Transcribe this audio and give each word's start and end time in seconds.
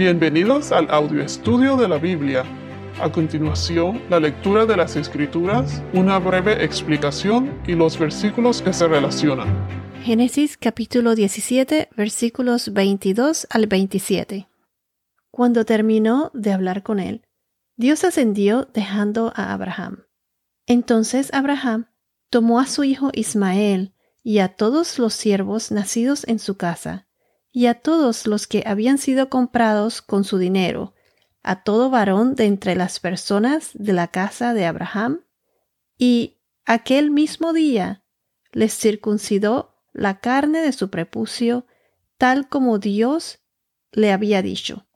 Bienvenidos 0.00 0.72
al 0.72 0.90
audio 0.90 1.22
estudio 1.22 1.76
de 1.76 1.86
la 1.86 1.98
Biblia. 1.98 2.42
A 3.02 3.12
continuación, 3.12 4.00
la 4.08 4.18
lectura 4.18 4.64
de 4.64 4.74
las 4.74 4.96
Escrituras, 4.96 5.82
una 5.92 6.18
breve 6.18 6.64
explicación 6.64 7.60
y 7.66 7.74
los 7.74 7.98
versículos 7.98 8.62
que 8.62 8.72
se 8.72 8.88
relacionan. 8.88 9.46
Génesis 10.02 10.56
capítulo 10.56 11.14
17 11.14 11.90
versículos 11.94 12.72
22 12.72 13.46
al 13.50 13.66
27. 13.66 14.48
Cuando 15.30 15.66
terminó 15.66 16.30
de 16.32 16.54
hablar 16.54 16.82
con 16.82 16.98
él, 16.98 17.26
Dios 17.76 18.02
ascendió 18.02 18.70
dejando 18.72 19.34
a 19.36 19.52
Abraham. 19.52 20.06
Entonces 20.66 21.28
Abraham 21.34 21.90
tomó 22.30 22.58
a 22.58 22.66
su 22.66 22.84
hijo 22.84 23.10
Ismael 23.12 23.92
y 24.22 24.38
a 24.38 24.48
todos 24.48 24.98
los 24.98 25.12
siervos 25.12 25.70
nacidos 25.70 26.26
en 26.26 26.38
su 26.38 26.56
casa, 26.56 27.06
y 27.52 27.66
a 27.66 27.74
todos 27.74 28.26
los 28.26 28.46
que 28.46 28.62
habían 28.66 28.98
sido 28.98 29.28
comprados 29.28 30.02
con 30.02 30.24
su 30.24 30.38
dinero, 30.38 30.94
a 31.42 31.62
todo 31.62 31.90
varón 31.90 32.34
de 32.34 32.44
entre 32.44 32.74
las 32.76 33.00
personas 33.00 33.70
de 33.74 33.92
la 33.92 34.08
casa 34.08 34.54
de 34.54 34.66
Abraham, 34.66 35.24
y 35.96 36.38
aquel 36.64 37.10
mismo 37.10 37.52
día 37.52 38.04
les 38.52 38.76
circuncidó 38.76 39.76
la 39.92 40.20
carne 40.20 40.60
de 40.60 40.72
su 40.72 40.90
prepucio, 40.90 41.66
tal 42.18 42.48
como 42.48 42.78
Dios 42.78 43.40
le 43.92 44.12
había 44.12 44.42
dicho. 44.42 44.86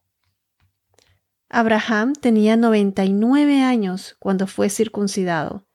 Abraham 1.48 2.15
tenía 2.15 2.57
noventa 2.57 3.05
y 3.05 3.12
nueve 3.12 3.62
años 3.62 4.17
cuando 4.19 4.47
fue 4.47 4.71
circuncidado, 4.71 5.67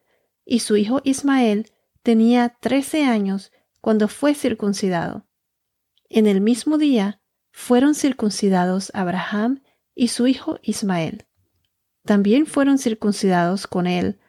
y 0.45 0.59
su 0.59 0.77
hijo 0.77 1.01
Ismael 1.03 1.71
tenía 2.03 2.49
trece 2.59 3.03
años 3.03 3.51
cuando 3.81 4.07
fue 4.07 4.33
circuncidado. 4.33 5.28
En 6.09 6.25
el 6.25 6.41
mismo 6.41 6.77
día 6.77 7.21
fueron 7.51 7.93
circuncidados 7.93 8.91
Abraham 8.93 9.61
y 9.93 10.07
su 10.07 10.27
hijo 10.27 10.59
Ismael. 10.63 11.27
También 12.03 12.47
fueron 12.47 12.77
circuncidados 12.77 13.67
con 13.67 13.85
él 13.85 14.19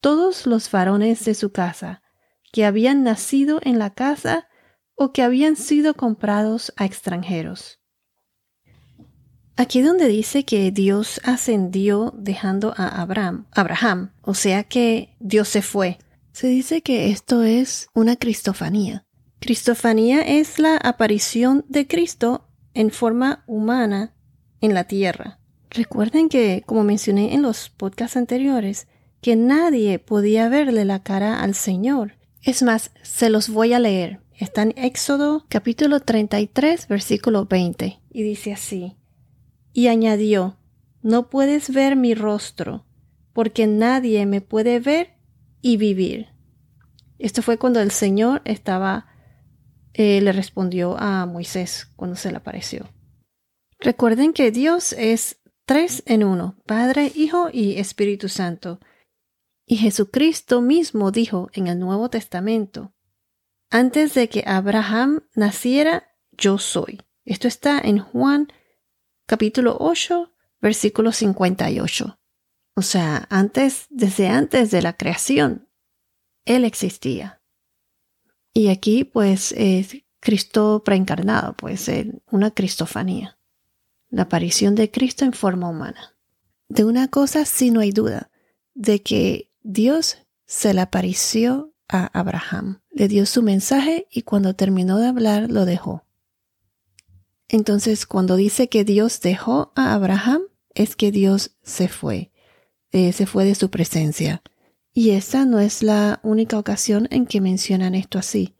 todos 0.00 0.46
los 0.46 0.70
varones 0.70 1.24
de 1.24 1.34
su 1.34 1.52
casa, 1.52 2.02
que 2.52 2.64
habían 2.64 3.02
nacido 3.02 3.60
en 3.62 3.78
la 3.78 3.90
casa 3.90 4.48
o 4.94 5.12
que 5.12 5.22
habían 5.22 5.56
sido 5.56 5.94
comprados 5.94 6.72
a 6.76 6.84
extranjeros. 6.84 7.80
Aquí 9.56 9.82
donde 9.82 10.06
dice 10.06 10.44
que 10.44 10.70
Dios 10.70 11.20
ascendió 11.24 12.14
dejando 12.16 12.72
a 12.76 13.02
Abraham, 13.02 13.48
Abraham, 13.50 14.12
o 14.22 14.34
sea 14.34 14.62
que 14.64 15.16
Dios 15.18 15.48
se 15.48 15.62
fue, 15.62 15.98
se 16.32 16.46
dice 16.46 16.80
que 16.82 17.10
esto 17.10 17.42
es 17.42 17.88
una 17.92 18.14
cristofanía. 18.14 19.07
Cristofanía 19.40 20.22
es 20.22 20.58
la 20.58 20.76
aparición 20.76 21.64
de 21.68 21.86
Cristo 21.86 22.48
en 22.74 22.90
forma 22.90 23.44
humana 23.46 24.14
en 24.60 24.74
la 24.74 24.84
tierra. 24.84 25.38
Recuerden 25.70 26.28
que, 26.28 26.62
como 26.66 26.84
mencioné 26.84 27.34
en 27.34 27.42
los 27.42 27.68
podcasts 27.68 28.16
anteriores, 28.16 28.88
que 29.20 29.36
nadie 29.36 29.98
podía 29.98 30.48
verle 30.48 30.84
la 30.84 31.02
cara 31.02 31.42
al 31.42 31.54
Señor. 31.54 32.16
Es 32.42 32.62
más, 32.62 32.90
se 33.02 33.30
los 33.30 33.48
voy 33.48 33.72
a 33.72 33.78
leer. 33.78 34.20
Está 34.34 34.62
en 34.62 34.74
Éxodo 34.76 35.44
capítulo 35.48 36.00
33, 36.00 36.88
versículo 36.88 37.46
20, 37.46 38.00
y 38.10 38.22
dice 38.22 38.52
así 38.52 38.98
y 39.78 39.86
añadió, 39.86 40.56
No 41.02 41.30
puedes 41.30 41.72
ver 41.72 41.94
mi 41.94 42.14
rostro, 42.14 42.84
porque 43.32 43.68
nadie 43.68 44.26
me 44.26 44.40
puede 44.40 44.80
ver 44.80 45.14
y 45.62 45.76
vivir. 45.76 46.30
Esto 47.20 47.42
fue 47.42 47.58
cuando 47.58 47.80
el 47.80 47.92
Señor 47.92 48.42
estaba, 48.44 49.06
eh, 49.98 50.20
le 50.20 50.30
respondió 50.30 50.96
a 50.96 51.26
Moisés 51.26 51.92
cuando 51.96 52.14
se 52.14 52.30
le 52.30 52.36
apareció. 52.36 52.88
Recuerden 53.80 54.32
que 54.32 54.52
Dios 54.52 54.92
es 54.92 55.40
tres 55.66 56.04
en 56.06 56.22
uno, 56.22 56.56
Padre, 56.66 57.10
Hijo 57.16 57.48
y 57.52 57.80
Espíritu 57.80 58.28
Santo. 58.28 58.78
Y 59.66 59.76
Jesucristo 59.76 60.60
mismo 60.60 61.10
dijo 61.10 61.50
en 61.52 61.66
el 61.66 61.80
Nuevo 61.80 62.10
Testamento, 62.10 62.94
antes 63.70 64.14
de 64.14 64.28
que 64.28 64.44
Abraham 64.46 65.24
naciera, 65.34 66.14
yo 66.30 66.58
soy. 66.58 67.02
Esto 67.24 67.48
está 67.48 67.80
en 67.80 67.98
Juan 67.98 68.52
capítulo 69.26 69.78
8, 69.80 70.32
versículo 70.60 71.10
58. 71.10 72.20
O 72.76 72.82
sea, 72.82 73.26
antes, 73.30 73.86
desde 73.90 74.28
antes 74.28 74.70
de 74.70 74.80
la 74.80 74.96
creación, 74.96 75.68
Él 76.44 76.64
existía. 76.64 77.37
Y 78.58 78.70
aquí, 78.70 79.04
pues, 79.04 79.54
es 79.56 79.98
Cristo 80.18 80.82
preencarnado, 80.84 81.54
pues, 81.56 81.88
una 82.32 82.50
cristofanía. 82.50 83.38
La 84.10 84.22
aparición 84.22 84.74
de 84.74 84.90
Cristo 84.90 85.24
en 85.24 85.32
forma 85.32 85.68
humana. 85.68 86.16
De 86.68 86.84
una 86.84 87.06
cosa 87.06 87.44
sí 87.44 87.70
no 87.70 87.78
hay 87.78 87.92
duda, 87.92 88.32
de 88.74 89.00
que 89.00 89.52
Dios 89.62 90.18
se 90.44 90.74
le 90.74 90.80
apareció 90.80 91.72
a 91.86 92.06
Abraham, 92.18 92.80
le 92.90 93.06
dio 93.06 93.26
su 93.26 93.44
mensaje 93.44 94.08
y 94.10 94.22
cuando 94.22 94.56
terminó 94.56 94.98
de 94.98 95.06
hablar 95.06 95.48
lo 95.48 95.64
dejó. 95.64 96.04
Entonces, 97.46 98.06
cuando 98.06 98.34
dice 98.34 98.68
que 98.68 98.82
Dios 98.82 99.20
dejó 99.20 99.70
a 99.76 99.94
Abraham, 99.94 100.42
es 100.74 100.96
que 100.96 101.12
Dios 101.12 101.52
se 101.62 101.86
fue, 101.86 102.32
eh, 102.90 103.12
se 103.12 103.26
fue 103.26 103.44
de 103.44 103.54
su 103.54 103.70
presencia. 103.70 104.42
Y 104.98 105.10
esa 105.10 105.44
no 105.44 105.60
es 105.60 105.84
la 105.84 106.18
única 106.24 106.58
ocasión 106.58 107.06
en 107.12 107.26
que 107.26 107.40
mencionan 107.40 107.94
esto 107.94 108.18
así. 108.18 108.56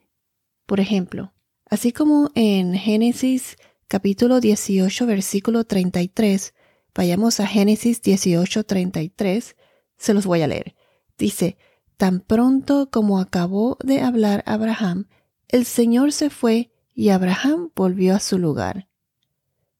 Por 0.67 0.79
ejemplo, 0.79 1.33
así 1.69 1.91
como 1.91 2.31
en 2.37 2.75
Génesis 2.75 3.57
capítulo 3.89 4.39
18, 4.39 5.05
versículo 5.05 5.65
33, 5.65 6.55
vayamos 6.95 7.41
a 7.41 7.47
Génesis 7.49 8.03
18, 8.03 8.63
33, 8.63 9.57
se 9.97 10.15
los 10.15 10.27
voy 10.27 10.43
a 10.43 10.47
leer. 10.47 10.77
Dice, 11.19 11.59
tan 11.97 12.21
pronto 12.21 12.89
como 12.89 13.19
acabó 13.19 13.77
de 13.83 14.01
hablar 14.01 14.45
Abraham, 14.47 15.09
el 15.49 15.65
Señor 15.65 16.13
se 16.13 16.31
fue 16.31 16.71
y 16.95 17.09
Abraham 17.09 17.73
volvió 17.75 18.15
a 18.15 18.21
su 18.21 18.39
lugar. 18.39 18.87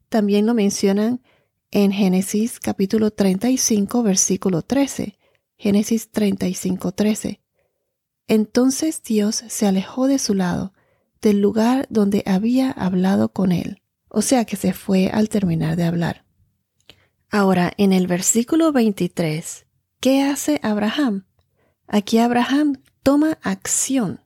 También 0.09 0.45
lo 0.45 0.55
mencionan 0.55 1.23
en 1.71 1.93
Génesis 1.93 2.59
capítulo 2.59 3.13
35 3.13 4.03
versículo 4.03 4.63
13. 4.63 5.18
Génesis 5.59 6.11
35 6.11 6.93
13. 6.93 7.41
Entonces 8.29 9.03
Dios 9.03 9.43
se 9.49 9.67
alejó 9.67 10.07
de 10.07 10.19
su 10.19 10.35
lado, 10.35 10.73
del 11.21 11.41
lugar 11.41 11.87
donde 11.91 12.23
había 12.27 12.71
hablado 12.71 13.33
con 13.33 13.51
él, 13.51 13.83
o 14.09 14.23
sea 14.23 14.45
que 14.45 14.55
se 14.57 14.73
fue 14.73 15.11
al 15.11 15.29
terminar 15.29 15.75
de 15.75 15.85
hablar. 15.85 16.25
Ahora, 17.29 17.73
en 17.77 17.93
el 17.93 18.07
versículo 18.07 18.73
23, 18.73 19.67
¿qué 20.01 20.23
hace 20.23 20.61
Abraham? 20.63 21.27
Aquí 21.89 22.19
Abraham 22.19 22.81
toma 23.03 23.39
acción. 23.43 24.21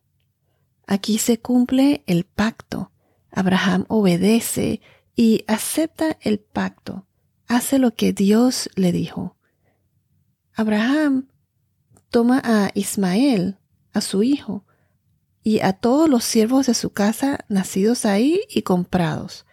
Aquí 0.85 1.17
se 1.17 1.39
cumple 1.39 2.03
el 2.05 2.25
pacto. 2.25 2.91
Abraham 3.31 3.85
obedece 3.87 4.81
y 5.15 5.43
acepta 5.47 6.17
el 6.21 6.39
pacto. 6.39 7.07
Hace 7.47 7.79
lo 7.79 7.95
que 7.95 8.13
Dios 8.13 8.69
le 8.75 8.91
dijo. 8.91 9.35
Abraham 10.53 11.27
toma 12.09 12.41
a 12.43 12.71
Ismael, 12.73 13.57
a 13.91 14.01
su 14.01 14.23
hijo, 14.23 14.65
y 15.41 15.59
a 15.59 15.73
todos 15.73 16.09
los 16.09 16.23
siervos 16.23 16.67
de 16.67 16.73
su 16.73 16.91
casa 16.91 17.45
nacidos 17.49 18.05
ahí 18.05 18.41
y 18.49 18.61
comprados, 18.61 19.45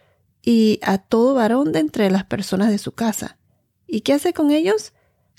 y 0.43 0.78
a 0.83 0.99
todo 0.99 1.34
varón 1.34 1.72
de 1.72 1.81
entre 1.81 2.11
las 2.11 2.25
personas 2.25 2.71
de 2.71 2.78
su 2.78 2.93
casa. 2.93 3.38
¿Y 3.87 4.03
qué 4.03 4.15
hace 4.15 4.33
con 4.33 4.50
ellos? 4.50 4.93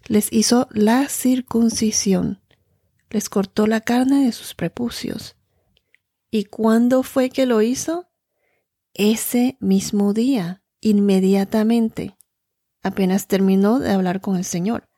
Les 0.08 0.32
hizo 0.34 0.68
la 0.72 1.08
circuncisión, 1.10 2.42
les 3.10 3.30
cortó 3.30 3.68
la 3.68 3.82
carne 3.82 4.26
de 4.26 4.32
sus 4.32 4.56
prepucios 4.56 5.36
¿Y 6.34 6.46
cuándo 6.46 7.04
fue 7.04 7.30
que 7.30 7.46
lo 7.46 7.62
hizo? 7.62 8.10
Ese 8.94 9.58
mismo 9.60 10.14
día, 10.14 10.64
inmediatamente, 10.80 12.16
apenas 12.82 13.28
terminó 13.28 13.80
de 13.80 13.92
hablar 13.92 14.22
con 14.22 14.38
el 14.38 14.46
Señor. 14.46 14.90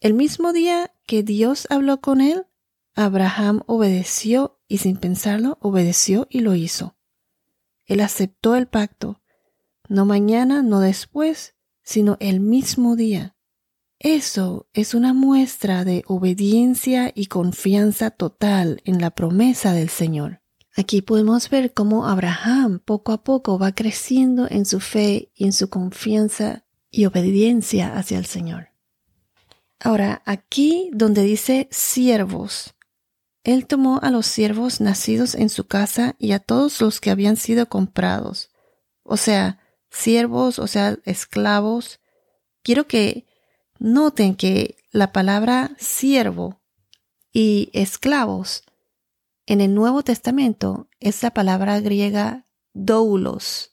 El 0.00 0.14
mismo 0.14 0.52
día 0.52 0.92
que 1.06 1.24
Dios 1.24 1.66
habló 1.70 2.00
con 2.00 2.20
él, 2.20 2.46
Abraham 2.94 3.62
obedeció 3.66 4.60
y 4.68 4.78
sin 4.78 4.96
pensarlo 4.96 5.58
obedeció 5.60 6.28
y 6.30 6.40
lo 6.40 6.54
hizo. 6.54 6.96
Él 7.84 8.00
aceptó 8.00 8.54
el 8.54 8.68
pacto, 8.68 9.20
no 9.88 10.04
mañana, 10.04 10.62
no 10.62 10.78
después, 10.80 11.56
sino 11.82 12.16
el 12.20 12.38
mismo 12.38 12.94
día. 12.94 13.34
Eso 13.98 14.68
es 14.72 14.94
una 14.94 15.14
muestra 15.14 15.84
de 15.84 16.04
obediencia 16.06 17.10
y 17.12 17.26
confianza 17.26 18.10
total 18.10 18.80
en 18.84 19.00
la 19.00 19.10
promesa 19.10 19.72
del 19.72 19.88
Señor. 19.88 20.42
Aquí 20.76 21.02
podemos 21.02 21.50
ver 21.50 21.74
cómo 21.74 22.06
Abraham 22.06 22.78
poco 22.84 23.10
a 23.10 23.24
poco 23.24 23.58
va 23.58 23.72
creciendo 23.72 24.46
en 24.48 24.64
su 24.64 24.78
fe 24.78 25.32
y 25.34 25.46
en 25.46 25.52
su 25.52 25.68
confianza 25.68 26.64
y 26.88 27.06
obediencia 27.06 27.96
hacia 27.96 28.18
el 28.18 28.26
Señor. 28.26 28.67
Ahora, 29.80 30.22
aquí 30.24 30.90
donde 30.92 31.22
dice 31.22 31.68
siervos, 31.70 32.74
él 33.44 33.66
tomó 33.66 34.00
a 34.02 34.10
los 34.10 34.26
siervos 34.26 34.80
nacidos 34.80 35.34
en 35.34 35.48
su 35.48 35.66
casa 35.66 36.16
y 36.18 36.32
a 36.32 36.40
todos 36.40 36.80
los 36.80 37.00
que 37.00 37.10
habían 37.10 37.36
sido 37.36 37.68
comprados, 37.68 38.50
o 39.02 39.16
sea, 39.16 39.60
siervos, 39.90 40.58
o 40.58 40.66
sea, 40.66 40.98
esclavos, 41.04 42.00
quiero 42.62 42.86
que 42.86 43.26
noten 43.78 44.34
que 44.34 44.76
la 44.90 45.12
palabra 45.12 45.70
siervo 45.78 46.60
y 47.32 47.70
esclavos 47.72 48.64
en 49.46 49.60
el 49.60 49.74
Nuevo 49.74 50.02
Testamento 50.02 50.88
es 51.00 51.22
la 51.22 51.30
palabra 51.30 51.80
griega 51.80 52.44
doulos. 52.74 53.70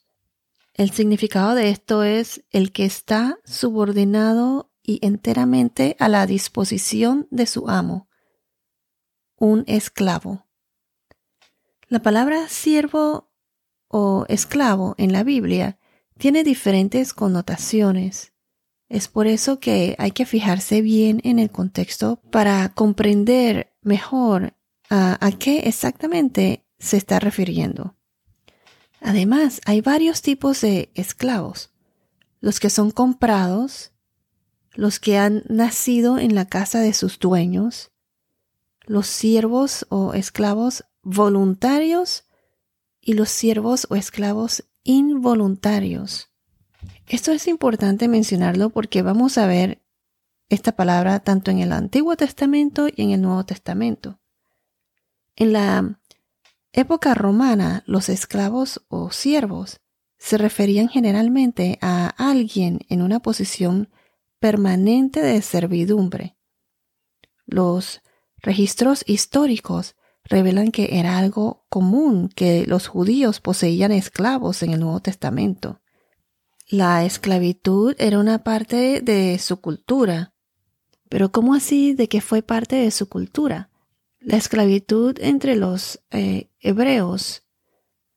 El 0.72 0.90
significado 0.90 1.54
de 1.54 1.70
esto 1.70 2.02
es 2.02 2.44
el 2.50 2.72
que 2.72 2.84
está 2.84 3.38
subordinado 3.44 4.70
y 4.86 5.00
enteramente 5.02 5.96
a 5.98 6.08
la 6.08 6.26
disposición 6.26 7.26
de 7.30 7.46
su 7.46 7.68
amo, 7.68 8.08
un 9.36 9.64
esclavo. 9.66 10.46
La 11.88 11.98
palabra 12.00 12.48
siervo 12.48 13.30
o 13.88 14.24
esclavo 14.28 14.94
en 14.96 15.12
la 15.12 15.24
Biblia 15.24 15.78
tiene 16.18 16.44
diferentes 16.44 17.12
connotaciones. 17.12 18.32
Es 18.88 19.08
por 19.08 19.26
eso 19.26 19.58
que 19.58 19.96
hay 19.98 20.12
que 20.12 20.24
fijarse 20.24 20.80
bien 20.80 21.20
en 21.24 21.40
el 21.40 21.50
contexto 21.50 22.20
para 22.30 22.72
comprender 22.72 23.74
mejor 23.82 24.54
a, 24.88 25.24
a 25.24 25.32
qué 25.32 25.60
exactamente 25.60 26.64
se 26.78 26.96
está 26.96 27.18
refiriendo. 27.18 27.96
Además, 29.00 29.60
hay 29.66 29.80
varios 29.80 30.22
tipos 30.22 30.60
de 30.60 30.90
esclavos. 30.94 31.72
Los 32.40 32.60
que 32.60 32.70
son 32.70 32.90
comprados, 32.90 33.92
los 34.76 35.00
que 35.00 35.18
han 35.18 35.42
nacido 35.48 36.18
en 36.18 36.34
la 36.34 36.46
casa 36.46 36.80
de 36.80 36.92
sus 36.92 37.18
dueños, 37.18 37.90
los 38.86 39.06
siervos 39.06 39.86
o 39.88 40.14
esclavos 40.14 40.84
voluntarios 41.02 42.24
y 43.00 43.14
los 43.14 43.30
siervos 43.30 43.86
o 43.90 43.96
esclavos 43.96 44.64
involuntarios. 44.84 46.30
Esto 47.08 47.32
es 47.32 47.48
importante 47.48 48.06
mencionarlo 48.08 48.70
porque 48.70 49.02
vamos 49.02 49.38
a 49.38 49.46
ver 49.46 49.82
esta 50.48 50.72
palabra 50.72 51.20
tanto 51.20 51.50
en 51.50 51.58
el 51.58 51.72
Antiguo 51.72 52.16
Testamento 52.16 52.86
y 52.88 53.02
en 53.02 53.10
el 53.10 53.22
Nuevo 53.22 53.44
Testamento. 53.44 54.20
En 55.34 55.52
la 55.52 56.00
época 56.72 57.14
romana, 57.14 57.82
los 57.86 58.08
esclavos 58.08 58.84
o 58.88 59.10
siervos 59.10 59.80
se 60.18 60.38
referían 60.38 60.88
generalmente 60.88 61.78
a 61.80 62.08
alguien 62.08 62.80
en 62.88 63.02
una 63.02 63.20
posición 63.20 63.88
permanente 64.38 65.20
de 65.20 65.40
servidumbre. 65.42 66.36
Los 67.46 68.02
registros 68.38 69.04
históricos 69.06 69.96
revelan 70.24 70.72
que 70.72 70.98
era 70.98 71.18
algo 71.18 71.64
común 71.68 72.28
que 72.28 72.66
los 72.66 72.88
judíos 72.88 73.40
poseían 73.40 73.92
esclavos 73.92 74.62
en 74.62 74.72
el 74.72 74.80
Nuevo 74.80 75.00
Testamento. 75.00 75.80
La 76.68 77.04
esclavitud 77.04 77.94
era 77.98 78.18
una 78.18 78.42
parte 78.42 79.00
de 79.00 79.38
su 79.38 79.60
cultura. 79.60 80.34
Pero 81.08 81.30
¿cómo 81.30 81.54
así 81.54 81.94
de 81.94 82.08
que 82.08 82.20
fue 82.20 82.42
parte 82.42 82.74
de 82.74 82.90
su 82.90 83.08
cultura? 83.08 83.70
La 84.18 84.36
esclavitud 84.36 85.16
entre 85.20 85.54
los 85.54 86.00
eh, 86.10 86.50
hebreos 86.58 87.44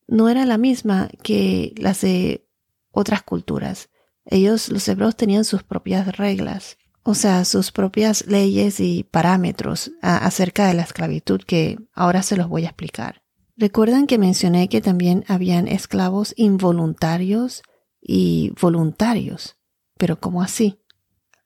no 0.08 0.28
era 0.30 0.46
la 0.48 0.58
misma 0.58 1.10
que 1.22 1.76
las 1.78 2.02
de 2.02 2.48
otras 2.90 3.22
culturas. 3.22 3.90
Ellos, 4.26 4.70
los 4.70 4.88
hebreos, 4.88 5.16
tenían 5.16 5.46
sus 5.46 5.64
propias 5.64 6.16
reglas 6.18 6.78
o 7.04 7.16
sea, 7.16 7.44
sus 7.44 7.72
propias 7.72 8.28
leyes 8.28 8.80
y 8.80 9.04
parámetros 9.04 9.92
acerca 10.02 10.68
de 10.68 10.76
la 10.76 10.84
esclavitud 10.84 11.42
que 11.42 11.80
ahora 11.94 12.22
se 12.22 12.38
los 12.38 12.48
voy 12.48 12.66
a 12.66 12.68
explicar. 12.68 13.24
Recuerdan 13.58 14.06
que 14.06 14.20
mencioné 14.20 14.70
que 14.70 14.80
también 14.80 15.26
habían 15.28 15.68
esclavos 15.68 16.34
involuntarios 16.38 17.64
y 18.00 18.54
voluntarios, 18.62 19.58
pero 19.98 20.20
¿cómo 20.20 20.44
así? 20.44 20.80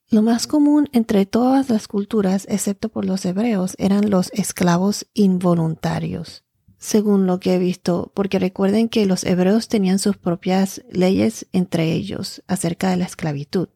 Lo 0.09 0.21
más 0.21 0.47
común 0.47 0.89
entre 0.91 1.25
todas 1.25 1.69
las 1.69 1.87
culturas, 1.87 2.45
excepto 2.49 2.89
por 2.89 3.05
los 3.05 3.23
hebreos, 3.25 3.75
eran 3.79 4.09
los 4.09 4.31
esclavos 4.33 5.07
involuntarios, 5.13 6.43
según 6.83 7.27
lo 7.27 7.39
que 7.39 7.53
he 7.53 7.59
visto, 7.59 8.11
porque 8.13 8.39
recuerden 8.39 8.89
que 8.89 9.05
los 9.05 9.23
hebreos 9.23 9.69
tenían 9.69 9.99
sus 9.99 10.17
propias 10.17 10.83
leyes 10.91 11.47
entre 11.53 11.93
ellos 11.93 12.43
acerca 12.45 12.89
de 12.89 12.97
la 12.97 13.05
esclavitud. 13.05 13.69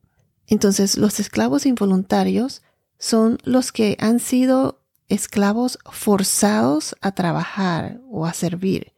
Entonces, 0.45 0.97
los 0.97 1.21
esclavos 1.21 1.65
involuntarios 1.65 2.63
son 2.99 3.37
los 3.45 3.71
que 3.71 3.95
han 4.01 4.19
sido 4.19 4.83
esclavos 5.07 5.79
forzados 5.89 6.97
a 6.99 7.13
trabajar 7.13 8.01
o 8.11 8.25
a 8.25 8.33
servir, 8.33 8.91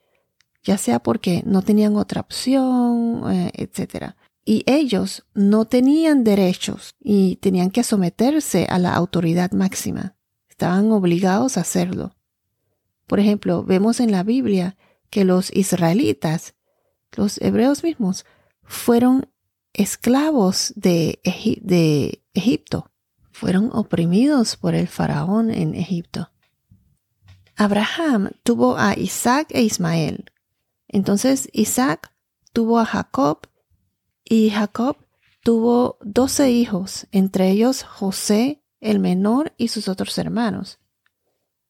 ya 0.63 0.79
sea 0.79 0.97
porque 0.97 1.44
no 1.45 1.62
tenían 1.62 1.95
otra 1.95 2.21
opción, 2.21 3.31
eh, 3.31 3.51
etc. 3.53 4.13
Y 4.44 4.63
ellos 4.65 5.23
no 5.35 5.65
tenían 5.65 6.23
derechos 6.23 6.95
y 7.00 7.35
tenían 7.35 7.69
que 7.69 7.83
someterse 7.83 8.65
a 8.71 8.79
la 8.79 8.95
autoridad 8.95 9.51
máxima. 9.51 10.15
Estaban 10.50 10.91
obligados 10.91 11.57
a 11.57 11.62
hacerlo. 11.62 12.15
Por 13.09 13.19
ejemplo, 13.19 13.63
vemos 13.63 14.00
en 14.00 14.11
la 14.11 14.21
Biblia 14.21 14.77
que 15.09 15.25
los 15.25 15.51
israelitas, 15.51 16.53
los 17.17 17.41
hebreos 17.41 17.83
mismos, 17.83 18.23
fueron 18.61 19.27
esclavos 19.73 20.73
de, 20.75 21.19
Egipto. 22.35 22.91
Fueron 23.31 23.71
oprimidos 23.73 24.57
por 24.57 24.75
el 24.75 24.88
faraón 24.88 25.50
en 25.50 25.73
Egipto. 25.73 26.29
Abraham 27.56 28.29
tuvo 28.44 28.77
a 28.77 28.95
Isaac 28.95 29.47
e 29.50 29.63
Ismael. 29.63 30.31
Entonces 30.88 31.50
Isaac 31.51 32.13
tuvo 32.53 32.77
a 32.77 32.85
Jacob 32.85 33.47
y 34.23 34.51
Jacob 34.51 34.97
tuvo 35.44 35.97
doce 36.01 36.51
hijos, 36.51 37.07
entre 37.12 37.50
ellos 37.50 37.81
José 37.81 38.62
el 38.81 39.00
menor 39.00 39.53
y 39.57 39.69
sus 39.69 39.88
otros 39.88 40.15
hermanos. 40.19 40.78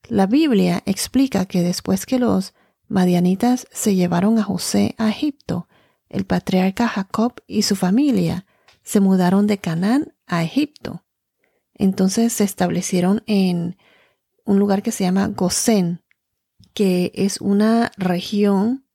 La 0.10 0.26
Biblia 0.26 0.82
explica 0.88 1.46
que 1.46 1.62
después 1.62 2.08
que 2.08 2.18
los 2.18 2.56
madianitas 2.88 3.68
se 3.72 3.94
llevaron 3.94 4.40
a 4.40 4.44
José 4.44 4.96
a 4.98 5.08
Egipto, 5.08 5.68
el 6.10 6.26
patriarca 6.26 6.88
Jacob 6.88 7.44
y 7.46 7.62
su 7.62 7.76
familia 7.76 8.48
se 8.82 9.02
mudaron 9.02 9.46
de 9.46 9.60
Canaán 9.60 10.16
a 10.26 10.44
Egipto. 10.44 11.06
Entonces 11.76 12.34
se 12.34 12.44
establecieron 12.44 13.22
en 13.28 13.78
un 14.46 14.58
lugar 14.58 14.82
que 14.82 14.92
se 14.92 15.04
llama 15.04 15.28
Gosén, 15.28 16.04
que 16.74 17.12
es 17.14 17.40
una 17.40 17.92
región 17.96 18.88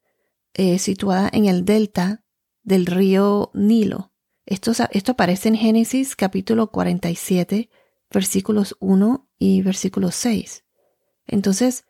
eh, 0.53 0.81
situada 0.81 1.31
en 1.33 1.47
el 1.47 1.65
delta 1.65 2.25
del 2.65 2.87
río 2.87 3.53
Nilo. 3.55 4.13
Esto, 4.47 4.73
esto 4.91 5.13
aparece 5.13 5.49
en 5.49 5.55
Génesis 5.55 6.17
capítulo 6.17 6.73
47, 6.73 7.71
versículos 8.11 8.77
1 8.81 9.31
y 9.39 9.63
versículo 9.63 10.11
6. 10.11 10.64
Entonces, 11.27 11.85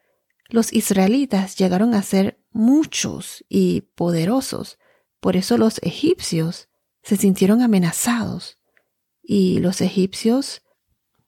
los 0.48 0.72
israelitas 0.72 1.56
llegaron 1.56 1.94
a 1.94 2.02
ser 2.02 2.40
muchos 2.52 3.44
y 3.48 3.82
poderosos 3.94 4.78
por 5.24 5.36
eso 5.38 5.56
los 5.56 5.78
egipcios 5.82 6.68
se 7.02 7.16
sintieron 7.16 7.62
amenazados 7.62 8.58
y 9.22 9.58
los 9.58 9.80
egipcios, 9.80 10.60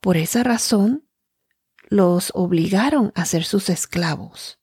por 0.02 0.18
esa 0.18 0.42
razón, 0.42 1.08
los 1.88 2.30
obligaron 2.34 3.10
a 3.14 3.24
ser 3.24 3.44
sus 3.44 3.70
esclavos. 3.70 4.60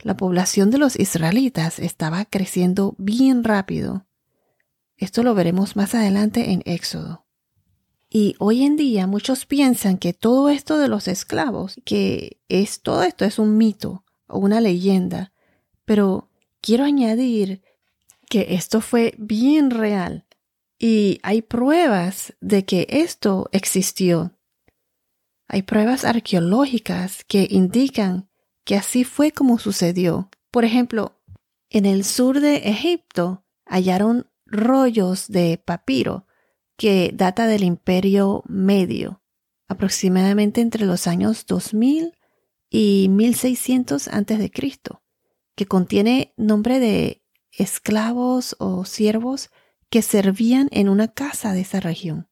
La 0.00 0.16
población 0.16 0.72
de 0.72 0.78
los 0.78 0.98
israelitas 0.98 1.78
estaba 1.78 2.24
creciendo 2.24 2.96
bien 2.98 3.44
rápido. 3.44 4.08
Esto 4.96 5.22
lo 5.22 5.36
veremos 5.36 5.76
más 5.76 5.94
adelante 5.94 6.50
en 6.50 6.62
Éxodo. 6.64 7.25
Y 8.18 8.34
hoy 8.38 8.62
en 8.62 8.76
día 8.76 9.06
muchos 9.06 9.44
piensan 9.44 9.98
que 9.98 10.14
todo 10.14 10.48
esto 10.48 10.78
de 10.78 10.88
los 10.88 11.06
esclavos, 11.06 11.78
que 11.84 12.40
es 12.48 12.80
todo 12.80 13.02
esto 13.02 13.26
es 13.26 13.38
un 13.38 13.58
mito 13.58 14.06
o 14.26 14.38
una 14.38 14.62
leyenda, 14.62 15.34
pero 15.84 16.30
quiero 16.62 16.84
añadir 16.84 17.60
que 18.30 18.54
esto 18.54 18.80
fue 18.80 19.12
bien 19.18 19.70
real 19.70 20.24
y 20.78 21.20
hay 21.22 21.42
pruebas 21.42 22.32
de 22.40 22.64
que 22.64 22.86
esto 22.88 23.50
existió. 23.52 24.32
Hay 25.46 25.60
pruebas 25.60 26.06
arqueológicas 26.06 27.22
que 27.24 27.46
indican 27.50 28.30
que 28.64 28.76
así 28.76 29.04
fue 29.04 29.30
como 29.30 29.58
sucedió. 29.58 30.30
Por 30.50 30.64
ejemplo, 30.64 31.20
en 31.68 31.84
el 31.84 32.02
sur 32.02 32.40
de 32.40 32.70
Egipto 32.70 33.44
hallaron 33.66 34.26
rollos 34.46 35.28
de 35.28 35.60
papiro 35.62 36.25
que 36.76 37.10
data 37.14 37.46
del 37.46 37.64
Imperio 37.64 38.42
Medio, 38.46 39.22
aproximadamente 39.68 40.60
entre 40.60 40.86
los 40.86 41.06
años 41.06 41.46
2000 41.46 42.12
y 42.70 43.08
1600 43.08 44.08
a.C., 44.08 44.52
que 45.54 45.66
contiene 45.66 46.34
nombre 46.36 46.78
de 46.78 47.22
esclavos 47.50 48.56
o 48.58 48.84
siervos 48.84 49.50
que 49.88 50.02
servían 50.02 50.68
en 50.72 50.88
una 50.88 51.08
casa 51.08 51.52
de 51.52 51.60
esa 51.60 51.80
región. 51.80 52.28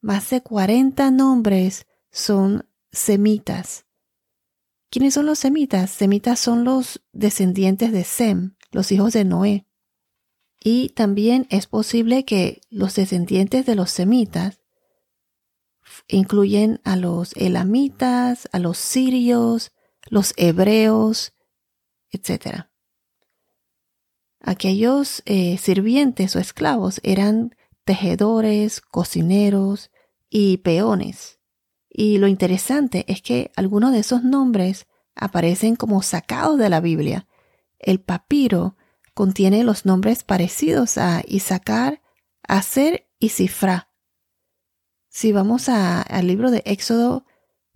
Más 0.00 0.30
de 0.30 0.42
40 0.42 1.10
nombres 1.10 1.86
son 2.10 2.68
semitas. 2.92 3.86
¿Quiénes 4.90 5.14
son 5.14 5.26
los 5.26 5.38
semitas? 5.38 5.90
Semitas 5.90 6.38
son 6.38 6.64
los 6.64 7.02
descendientes 7.12 7.92
de 7.92 8.04
Sem, 8.04 8.56
los 8.70 8.92
hijos 8.92 9.12
de 9.12 9.24
Noé. 9.24 9.67
Y 10.70 10.90
también 10.90 11.46
es 11.48 11.66
posible 11.66 12.26
que 12.26 12.60
los 12.68 12.94
descendientes 12.94 13.64
de 13.64 13.74
los 13.74 13.90
semitas 13.90 14.60
incluyen 16.08 16.82
a 16.84 16.96
los 16.96 17.32
elamitas, 17.36 18.50
a 18.52 18.58
los 18.58 18.76
sirios, 18.76 19.72
los 20.10 20.34
hebreos, 20.36 21.32
etc. 22.10 22.66
Aquellos 24.40 25.22
eh, 25.24 25.56
sirvientes 25.56 26.36
o 26.36 26.38
esclavos 26.38 27.00
eran 27.02 27.56
tejedores, 27.84 28.82
cocineros 28.82 29.90
y 30.28 30.58
peones. 30.58 31.38
Y 31.88 32.18
lo 32.18 32.28
interesante 32.28 33.06
es 33.08 33.22
que 33.22 33.52
algunos 33.56 33.92
de 33.92 34.00
esos 34.00 34.22
nombres 34.22 34.86
aparecen 35.14 35.76
como 35.76 36.02
sacados 36.02 36.58
de 36.58 36.68
la 36.68 36.82
Biblia. 36.82 37.26
El 37.78 38.02
papiro 38.02 38.76
contiene 39.18 39.64
los 39.64 39.84
nombres 39.84 40.22
parecidos 40.22 40.96
a 40.96 41.24
Isaacar, 41.26 42.00
Aser 42.44 43.10
y 43.18 43.30
Cifra. 43.30 43.92
Si 45.08 45.32
vamos 45.32 45.68
al 45.68 46.24
libro 46.24 46.52
de 46.52 46.62
Éxodo 46.64 47.26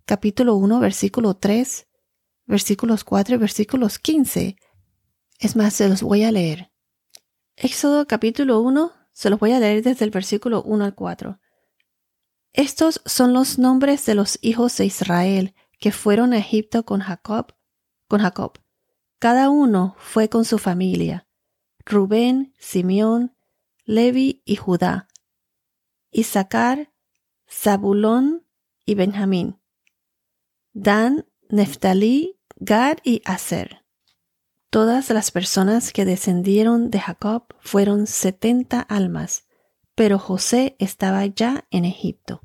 capítulo 0.05 0.55
1 0.55 0.79
versículo 0.79 1.33
3, 1.33 1.85
versículos 2.45 3.03
4 3.03 3.35
y 3.35 3.37
versículos 3.39 3.99
15, 3.99 4.55
es 5.39 5.55
más, 5.57 5.73
se 5.73 5.89
los 5.89 6.01
voy 6.01 6.23
a 6.23 6.31
leer. 6.31 6.71
Éxodo 7.57 8.07
capítulo 8.07 8.61
1, 8.61 8.93
se 9.11 9.29
los 9.29 9.37
voy 9.37 9.51
a 9.51 9.59
leer 9.59 9.83
desde 9.83 10.05
el 10.05 10.11
versículo 10.11 10.63
1 10.63 10.85
al 10.85 10.95
4. 10.95 11.41
Estos 12.53 13.01
son 13.05 13.33
los 13.33 13.59
nombres 13.59 14.05
de 14.05 14.15
los 14.15 14.39
hijos 14.41 14.77
de 14.77 14.85
Israel 14.85 15.55
que 15.77 15.91
fueron 15.91 16.31
a 16.31 16.37
Egipto 16.37 16.85
con 16.85 17.01
Jacob, 17.01 17.53
con 18.07 18.21
Jacob. 18.21 18.59
Cada 19.19 19.49
uno 19.49 19.97
fue 19.97 20.29
con 20.29 20.45
su 20.45 20.57
familia. 20.57 21.27
Rubén, 21.85 22.53
Simeón, 22.57 23.35
Levi 23.85 24.41
y 24.45 24.55
Judá. 24.55 25.07
Isaacar, 26.11 26.91
Zabulón 27.49 28.45
y 28.85 28.95
Benjamín. 28.95 29.59
Dan, 30.73 31.25
Neftalí, 31.49 32.39
Gad 32.55 32.97
y 33.03 33.21
Aser. 33.25 33.83
Todas 34.69 35.09
las 35.11 35.29
personas 35.29 35.91
que 35.91 36.05
descendieron 36.05 36.89
de 36.89 36.99
Jacob 36.99 37.45
fueron 37.59 38.07
setenta 38.07 38.79
almas, 38.79 39.45
pero 39.93 40.17
José 40.17 40.75
estaba 40.79 41.25
ya 41.25 41.67
en 41.69 41.85
Egipto. 41.85 42.41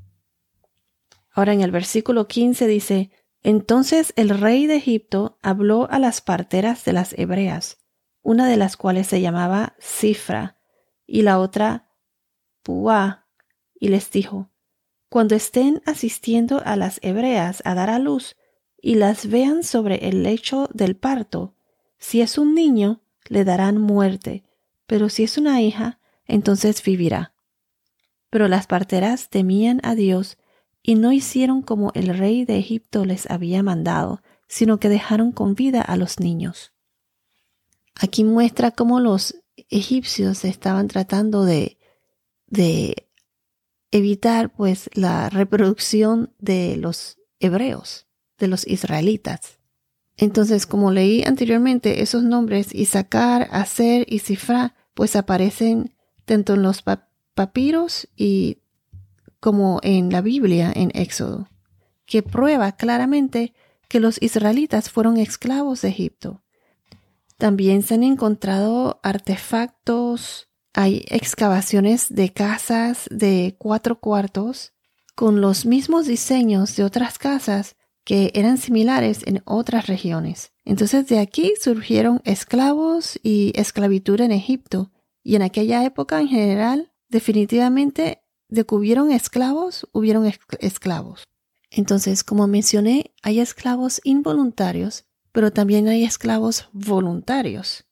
Ahora 1.33 1.53
en 1.53 1.63
el 1.63 1.71
versículo 1.71 2.27
15 2.27 2.67
dice, 2.67 3.11
Entonces 3.43 4.13
el 4.17 4.29
rey 4.29 4.67
de 4.67 4.77
Egipto 4.77 5.39
habló 5.41 5.89
a 5.91 5.99
las 5.99 6.21
parteras 6.21 6.85
de 6.85 6.93
las 6.93 7.15
hebreas, 7.17 7.79
una 8.29 8.47
de 8.47 8.59
las 8.59 8.77
cuales 8.77 9.07
se 9.07 9.23
llamaba 9.23 9.75
Cifra 9.81 10.59
y 11.07 11.23
la 11.23 11.39
otra 11.39 11.89
Puá, 12.63 13.27
y 13.81 13.89
les 13.89 14.11
dijo, 14.11 14.51
Cuando 15.09 15.35
estén 15.35 15.81
asistiendo 15.87 16.61
a 16.67 16.77
las 16.77 17.01
hebreas 17.03 17.63
a 17.65 17.75
dar 17.75 17.89
a 17.89 17.99
luz 17.99 18.37
y 18.83 18.97
las 18.97 19.29
vean 19.31 19.65
sobre 19.65 20.11
el 20.11 20.25
lecho 20.25 20.69
del 20.75 20.95
parto, 20.95 21.55
si 21.97 22.21
es 22.21 22.37
un 22.37 22.55
niño, 22.55 23.01
le 23.29 23.45
darán 23.45 23.79
muerte, 23.79 24.45
pero 24.87 25.09
si 25.09 25.25
es 25.25 25.39
una 25.39 25.63
hija, 25.63 25.99
entonces 26.27 26.83
vivirá. 26.83 27.33
Pero 28.29 28.47
las 28.47 28.67
parteras 28.67 29.31
temían 29.31 29.81
a 29.85 29.95
Dios 29.95 30.37
y 30.83 30.97
no 30.97 31.13
hicieron 31.13 31.63
como 31.63 31.93
el 31.95 32.09
rey 32.09 32.45
de 32.45 32.59
Egipto 32.59 33.07
les 33.07 33.31
había 33.31 33.63
mandado, 33.63 34.21
sino 34.49 34.79
que 34.79 34.91
dejaron 34.91 35.33
con 35.33 35.55
vida 35.55 35.81
a 35.81 35.97
los 35.97 36.21
niños. 36.21 36.75
Aquí 37.99 38.25
muestra 38.25 38.71
cómo 38.71 39.01
los 39.01 39.37
egipcios 39.71 40.45
estaban 40.45 40.89
tratando 40.89 41.45
de, 41.45 41.79
de 42.47 43.09
evitar 43.91 44.53
pues 44.53 44.89
la 44.95 45.29
reproducción 45.31 46.33
de 46.39 46.77
los 46.77 47.19
hebreos, 47.41 48.07
de 48.39 48.49
los 48.49 48.67
israelitas. 48.67 49.59
Entonces, 50.17 50.67
como 50.67 50.91
leí 50.91 51.23
anteriormente, 51.23 52.03
esos 52.03 52.25
nombres, 52.25 52.75
Isaacar, 52.75 53.49
Aser 53.53 54.05
y 54.09 54.19
Cifra, 54.19 54.75
pues 54.95 55.15
aparecen 55.15 55.95
tanto 56.25 56.55
en 56.55 56.63
los 56.63 56.83
papiros 57.35 58.09
y 58.17 58.59
como 59.41 59.79
en 59.83 60.11
la 60.11 60.21
Biblia 60.21 60.73
en 60.75 60.91
Éxodo, 60.95 61.49
que 62.05 62.23
prueba 62.23 62.73
claramente 62.73 63.55
que 63.89 64.01
los 64.01 64.21
israelitas 64.21 64.91
fueron 64.91 65.17
esclavos 65.17 65.83
de 65.83 65.89
Egipto. 65.89 66.43
También 67.39 67.83
se 67.83 67.95
han 67.95 68.03
encontrado 68.03 69.01
artefactos, 69.03 70.49
hay 70.75 71.05
excavaciones 71.09 72.13
de 72.15 72.33
casas 72.33 73.07
de 73.11 73.57
cuatro 73.59 74.01
cuartos 74.01 74.73
con 75.15 75.41
los 75.41 75.65
mismos 75.65 76.07
diseños 76.07 76.77
de 76.77 76.85
otras 76.85 77.19
casas 77.19 77.77
que 78.05 78.31
eran 78.35 78.59
similares 78.59 79.21
en 79.27 79.43
otras 79.45 79.87
regiones. 79.87 80.53
Entonces 80.65 81.07
de 81.07 81.19
aquí 81.19 81.55
surgieron 81.61 82.21
esclavos 82.25 83.19
y 83.23 83.53
esclavitud 83.55 84.21
en 84.21 84.33
Egipto, 84.33 84.91
y 85.23 85.37
en 85.37 85.43
aquella 85.43 85.85
época 85.85 86.21
en 86.21 86.29
general, 86.29 86.93
definitivamente 87.09 88.23
de 88.49 88.65
que 88.65 88.75
hubieron 88.75 89.13
esclavos, 89.13 89.87
hubieron 89.93 90.31
esclavos. 90.61 91.25
Entonces, 91.71 92.25
como 92.25 92.47
mencioné, 92.47 93.15
hay 93.23 93.41
esclavos 93.41 94.01
involuntarios, 94.05 95.05
pero 95.39 95.53
también 95.53 95.87
hay 95.87 96.03
esclavos 96.03 96.69
voluntarios. 96.73 97.87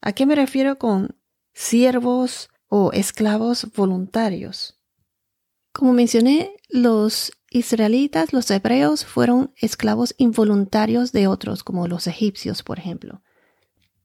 ¿A 0.00 0.12
qué 0.12 0.26
me 0.26 0.36
refiero 0.36 0.78
con 0.78 1.18
siervos 1.52 2.50
o 2.68 2.92
esclavos 2.92 3.66
voluntarios? 3.74 4.78
Como 5.72 5.92
mencioné, 5.92 6.54
los 6.68 7.32
israelitas, 7.50 8.32
los 8.32 8.48
hebreos, 8.48 9.04
fueron 9.04 9.52
esclavos 9.56 10.14
involuntarios 10.18 11.10
de 11.10 11.26
otros, 11.26 11.64
como 11.64 11.88
los 11.88 12.06
egipcios, 12.06 12.62
por 12.62 12.78
ejemplo. 12.78 13.24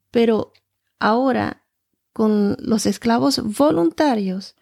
Pero 0.09 0.51
ahora, 0.97 1.67
con 2.11 2.57
los 2.57 2.87
esclavos 2.87 3.39
voluntarios, 3.55 4.55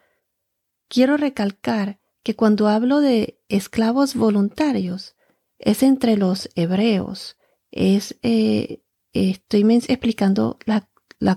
quiero 0.89 1.15
recalcar 1.15 2.01
que 2.24 2.36
cuando 2.36 2.67
hablo 2.67 3.00
de 3.00 3.39
esclavos 3.48 4.15
voluntarios, 4.15 5.15
es 5.60 5.81
entre 5.81 6.17
los 6.17 6.50
hebreos. 6.55 7.37
Es, 7.71 8.17
eh, 8.21 8.81
estoy 9.13 9.65
explicando 9.88 10.57
la, 10.65 10.89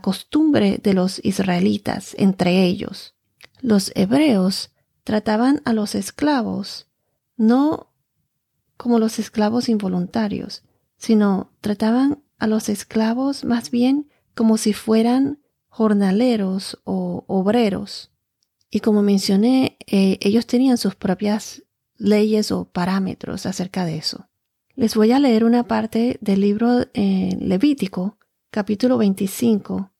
costumbre 0.02 0.78
de 0.82 0.94
los 0.94 1.24
israelitas 1.24 2.14
entre 2.18 2.64
ellos. 2.64 3.14
Los 3.60 3.92
hebreos 3.94 4.70
trataban 5.04 5.62
a 5.64 5.72
los 5.72 5.94
esclavos 5.94 6.86
no 7.36 7.90
como 8.76 8.98
los 8.98 9.18
esclavos 9.18 9.68
involuntarios, 9.68 10.62
sino 10.96 11.52
trataban 11.60 12.22
a 12.38 12.46
los 12.46 12.68
esclavos 12.68 13.44
más 13.44 13.70
bien 13.70 14.10
como 14.34 14.58
si 14.58 14.72
fueran 14.72 15.40
jornaleros 15.68 16.78
o 16.84 17.24
obreros. 17.26 18.10
Y 18.70 18.80
como 18.80 19.02
mencioné, 19.02 19.76
eh, 19.86 20.18
ellos 20.20 20.46
tenían 20.46 20.78
sus 20.78 20.94
propias 20.94 21.62
leyes 21.96 22.52
o 22.52 22.66
parámetros 22.66 23.46
acerca 23.46 23.84
de 23.84 23.98
eso. 23.98 24.29
Les 24.80 24.94
voy 24.94 25.12
a 25.12 25.18
leer 25.18 25.44
una 25.44 25.64
parte 25.64 26.16
del 26.22 26.40
libro 26.40 26.86
eh, 26.94 27.36
Levítico, 27.38 28.16
capítulo 28.50 28.96
25, 28.96 29.92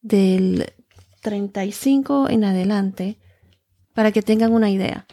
del 0.00 0.72
35 1.22 2.28
en 2.28 2.42
adelante, 2.42 3.20
para 3.94 4.10
que 4.10 4.22
tengan 4.22 4.52
una 4.52 4.72
idea. 4.72 5.06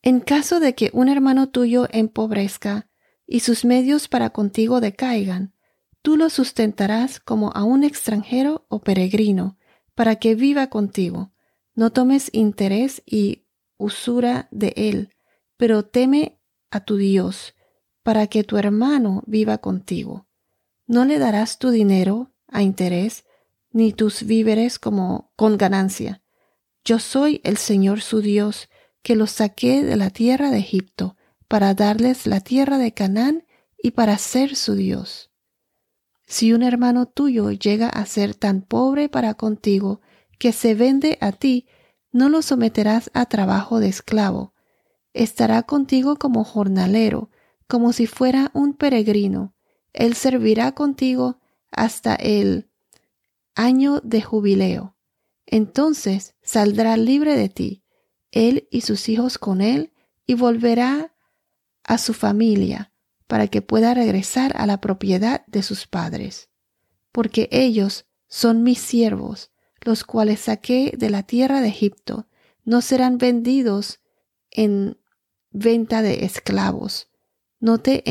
En 0.00 0.20
caso 0.20 0.58
de 0.58 0.74
que 0.74 0.88
un 0.94 1.10
hermano 1.10 1.50
tuyo 1.50 1.86
empobrezca 1.90 2.88
y 3.26 3.40
sus 3.40 3.66
medios 3.66 4.08
para 4.08 4.30
contigo 4.30 4.80
decaigan, 4.80 5.52
tú 6.00 6.16
lo 6.16 6.30
sustentarás 6.30 7.20
como 7.20 7.50
a 7.50 7.62
un 7.62 7.84
extranjero 7.84 8.64
o 8.70 8.80
peregrino, 8.80 9.58
para 9.94 10.16
que 10.16 10.34
viva 10.34 10.68
contigo. 10.68 11.34
No 11.74 11.92
tomes 11.92 12.30
interés 12.32 13.02
y 13.04 13.44
usura 13.76 14.48
de 14.50 14.72
él, 14.76 15.10
pero 15.58 15.82
teme 15.82 16.40
a 16.70 16.80
tu 16.86 16.96
Dios, 16.96 17.54
para 18.04 18.28
que 18.28 18.44
tu 18.44 18.58
hermano 18.58 19.24
viva 19.26 19.58
contigo. 19.58 20.28
No 20.86 21.04
le 21.04 21.18
darás 21.18 21.58
tu 21.58 21.70
dinero 21.70 22.30
a 22.46 22.62
interés, 22.62 23.24
ni 23.72 23.92
tus 23.92 24.22
víveres 24.22 24.78
como 24.78 25.32
con 25.34 25.58
ganancia. 25.58 26.22
Yo 26.84 27.00
soy 27.00 27.40
el 27.42 27.56
Señor 27.56 28.02
su 28.02 28.20
Dios, 28.20 28.68
que 29.02 29.16
los 29.16 29.32
saqué 29.32 29.82
de 29.82 29.96
la 29.96 30.10
tierra 30.10 30.50
de 30.50 30.58
Egipto, 30.58 31.16
para 31.48 31.74
darles 31.74 32.26
la 32.26 32.40
tierra 32.40 32.78
de 32.78 32.92
Canaán 32.92 33.46
y 33.82 33.92
para 33.92 34.18
ser 34.18 34.54
su 34.54 34.74
Dios. 34.74 35.30
Si 36.26 36.52
un 36.52 36.62
hermano 36.62 37.06
tuyo 37.06 37.50
llega 37.50 37.88
a 37.88 38.04
ser 38.06 38.34
tan 38.34 38.62
pobre 38.62 39.08
para 39.08 39.34
contigo 39.34 40.00
que 40.38 40.52
se 40.52 40.74
vende 40.74 41.16
a 41.20 41.32
ti, 41.32 41.66
no 42.12 42.28
lo 42.28 42.42
someterás 42.42 43.10
a 43.14 43.26
trabajo 43.26 43.80
de 43.80 43.88
esclavo. 43.88 44.52
Estará 45.14 45.62
contigo 45.62 46.16
como 46.16 46.44
jornalero, 46.44 47.30
como 47.66 47.92
si 47.92 48.06
fuera 48.06 48.50
un 48.54 48.74
peregrino. 48.74 49.54
Él 49.92 50.14
servirá 50.14 50.72
contigo 50.72 51.38
hasta 51.70 52.14
el 52.14 52.68
año 53.54 54.00
de 54.02 54.22
jubileo. 54.22 54.96
entonces 55.46 56.34
saldrá 56.42 56.96
libre 56.96 57.36
de 57.36 57.48
ti, 57.48 57.84
él 58.32 58.66
y 58.70 58.80
sus 58.80 59.08
hijos 59.08 59.38
con 59.38 59.60
él, 59.60 59.92
y 60.26 60.34
volverá 60.34 61.14
a 61.84 61.98
su 61.98 62.14
familia, 62.14 62.92
para 63.26 63.46
que 63.48 63.62
pueda 63.62 63.94
regresar 63.94 64.56
a 64.56 64.66
la 64.66 64.80
propiedad 64.80 65.44
de 65.46 65.62
sus 65.62 65.86
padres. 65.86 66.48
Porque 67.12 67.48
ellos 67.52 68.06
son 68.26 68.62
mis 68.62 68.78
siervos, 68.78 69.52
los 69.82 70.02
cuales 70.02 70.40
saqué 70.40 70.94
de 70.96 71.10
la 71.10 71.22
tierra 71.22 71.60
de 71.60 71.68
Egipto, 71.68 72.26
no 72.64 72.80
serán 72.80 73.18
vendidos 73.18 74.00
en 74.50 74.98
venta 75.50 76.02
de 76.02 76.24
esclavos. 76.24 77.08
No 77.64 77.78
te 77.78 78.04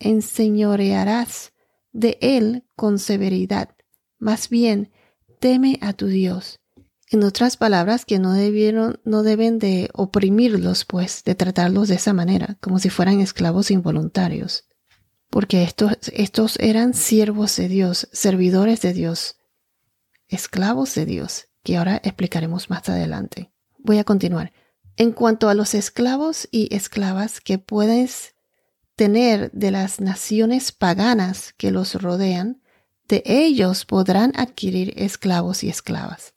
enseñorearás 0.00 1.52
de 1.92 2.18
él 2.20 2.64
con 2.74 2.98
severidad, 2.98 3.76
más 4.18 4.48
bien 4.48 4.90
teme 5.38 5.78
a 5.80 5.92
tu 5.92 6.08
Dios. 6.08 6.58
En 7.12 7.22
otras 7.22 7.56
palabras, 7.56 8.04
que 8.04 8.18
no 8.18 8.32
debieron, 8.32 8.98
no 9.04 9.22
deben 9.22 9.60
de 9.60 9.88
oprimirlos, 9.94 10.84
pues, 10.84 11.22
de 11.22 11.36
tratarlos 11.36 11.86
de 11.86 11.94
esa 11.94 12.12
manera, 12.12 12.58
como 12.60 12.80
si 12.80 12.90
fueran 12.90 13.20
esclavos 13.20 13.70
involuntarios. 13.70 14.68
Porque 15.30 15.62
estos, 15.62 15.92
estos 16.12 16.58
eran 16.58 16.92
siervos 16.92 17.54
de 17.54 17.68
Dios, 17.68 18.08
servidores 18.10 18.80
de 18.80 18.94
Dios, 18.94 19.36
esclavos 20.26 20.96
de 20.96 21.06
Dios, 21.06 21.50
que 21.62 21.76
ahora 21.76 22.00
explicaremos 22.02 22.68
más 22.68 22.88
adelante. 22.88 23.52
Voy 23.78 23.98
a 23.98 24.04
continuar. 24.04 24.52
En 24.96 25.12
cuanto 25.12 25.48
a 25.48 25.54
los 25.54 25.74
esclavos 25.74 26.48
y 26.50 26.74
esclavas 26.74 27.40
que 27.40 27.58
puedes 27.58 28.34
tener 28.96 29.50
de 29.52 29.70
las 29.70 30.00
naciones 30.00 30.70
paganas 30.70 31.52
que 31.56 31.72
los 31.72 32.00
rodean, 32.00 32.62
de 33.08 33.22
ellos 33.26 33.84
podrán 33.84 34.32
adquirir 34.36 34.94
esclavos 34.96 35.64
y 35.64 35.68
esclavas. 35.68 36.34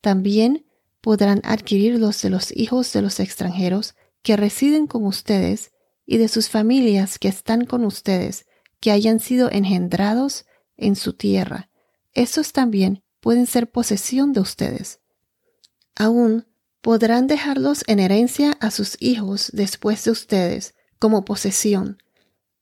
También 0.00 0.66
podrán 1.00 1.40
adquirirlos 1.44 2.20
de 2.22 2.30
los 2.30 2.54
hijos 2.56 2.92
de 2.92 3.02
los 3.02 3.20
extranjeros 3.20 3.94
que 4.22 4.36
residen 4.36 4.86
con 4.86 5.06
ustedes 5.06 5.70
y 6.04 6.18
de 6.18 6.28
sus 6.28 6.48
familias 6.48 7.18
que 7.18 7.28
están 7.28 7.64
con 7.64 7.84
ustedes, 7.84 8.46
que 8.80 8.90
hayan 8.90 9.20
sido 9.20 9.50
engendrados 9.50 10.46
en 10.76 10.96
su 10.96 11.12
tierra. 11.12 11.70
Esos 12.12 12.52
también 12.52 13.02
pueden 13.20 13.46
ser 13.46 13.70
posesión 13.70 14.32
de 14.32 14.40
ustedes. 14.40 15.00
Aún 15.94 16.46
podrán 16.84 17.28
dejarlos 17.28 17.82
en 17.86 17.98
herencia 17.98 18.58
a 18.60 18.70
sus 18.70 18.98
hijos 19.00 19.50
después 19.54 20.04
de 20.04 20.10
ustedes, 20.10 20.74
como 20.98 21.24
posesión. 21.24 21.96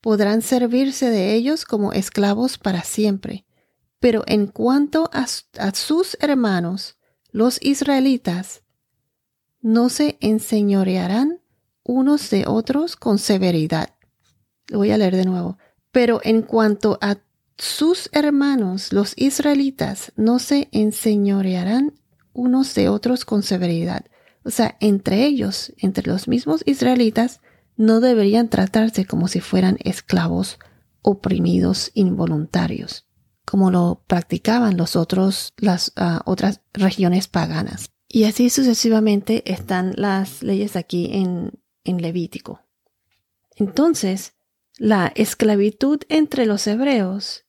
Podrán 0.01 0.43
servirse 0.43 1.11
de 1.11 1.35
ellos 1.35 1.65
como 1.65 1.93
esclavos 1.93 2.57
para 2.57 2.85
siempre. 2.85 3.47
Pero 3.99 4.23
en 4.29 4.47
cuanto 4.47 5.11
a, 5.13 5.27
sus 5.75 6.17
hermanos, 6.21 6.99
los 7.33 7.61
israelitas, 7.63 8.63
no 9.61 9.89
se 9.89 10.19
enseñorearán 10.21 11.41
unos 11.83 12.31
de 12.31 12.45
otros 12.47 12.95
con 12.95 13.19
severidad. 13.19 13.97
Lo 14.69 14.79
voy 14.79 14.93
a 14.93 14.99
leer 14.99 15.17
de 15.17 15.25
nuevo. 15.25 15.59
Pero 15.91 16.21
en 16.23 16.43
cuanto 16.43 16.97
a 17.01 17.17
sus 17.59 18.09
hermanos, 18.13 18.93
los 18.93 19.15
israelitas, 19.17 20.13
no 20.15 20.39
se 20.39 20.69
enseñorearán 20.71 21.95
unos 22.33 22.73
de 22.77 22.89
otros 22.89 23.25
con 23.25 23.43
severidad. 23.43 24.05
O 24.45 24.51
sea, 24.51 24.77
entre 24.81 25.25
ellos, 25.25 25.73
entre 25.79 26.11
los 26.11 26.29
mismos 26.29 26.63
israelitas, 26.67 27.41
no 27.77 28.01
deberían 28.01 28.49
tratarse 28.49 29.05
como 29.07 29.29
si 29.29 29.41
fueran 29.41 29.79
esclavos 29.85 30.59
oprimidos 31.01 31.91
involuntarios, 31.95 33.07
como 33.45 33.71
lo 33.71 34.03
practicaban 34.07 34.77
los 34.77 34.97
otros, 34.97 35.53
las 35.57 35.93
ah, 35.97 36.23
otras 36.25 36.61
regiones 36.73 37.29
paganas. 37.29 37.91
Y 38.09 38.25
así 38.25 38.51
sucesivamente 38.51 39.51
están 39.51 39.95
las 39.97 40.43
leyes 40.43 40.77
aquí 40.77 41.11
en, 41.13 41.53
en 41.85 42.03
Levítico. 42.03 42.61
Entonces, 43.57 44.35
la 44.79 45.13
esclavitud 45.15 46.01
entre 46.09 46.47
los 46.47 46.67
hebreos 46.67 47.45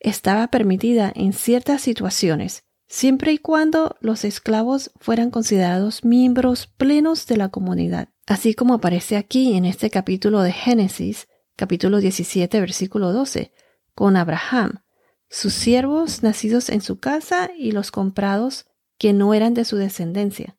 estaba 0.00 0.48
permitida 0.48 1.12
en 1.14 1.32
ciertas 1.32 1.82
situaciones, 1.82 2.64
siempre 2.94 3.32
y 3.32 3.38
cuando 3.38 3.96
los 4.00 4.24
esclavos 4.24 4.92
fueran 5.00 5.32
considerados 5.32 6.04
miembros 6.04 6.68
plenos 6.68 7.26
de 7.26 7.36
la 7.36 7.48
comunidad, 7.48 8.10
así 8.24 8.54
como 8.54 8.74
aparece 8.74 9.16
aquí 9.16 9.56
en 9.56 9.64
este 9.64 9.90
capítulo 9.90 10.42
de 10.42 10.52
Génesis, 10.52 11.26
capítulo 11.56 11.98
17, 11.98 12.60
versículo 12.60 13.12
12, 13.12 13.52
con 13.96 14.16
Abraham, 14.16 14.84
sus 15.28 15.54
siervos 15.54 16.22
nacidos 16.22 16.68
en 16.68 16.82
su 16.82 17.00
casa 17.00 17.50
y 17.58 17.72
los 17.72 17.90
comprados 17.90 18.66
que 18.96 19.12
no 19.12 19.34
eran 19.34 19.54
de 19.54 19.64
su 19.64 19.76
descendencia. 19.76 20.56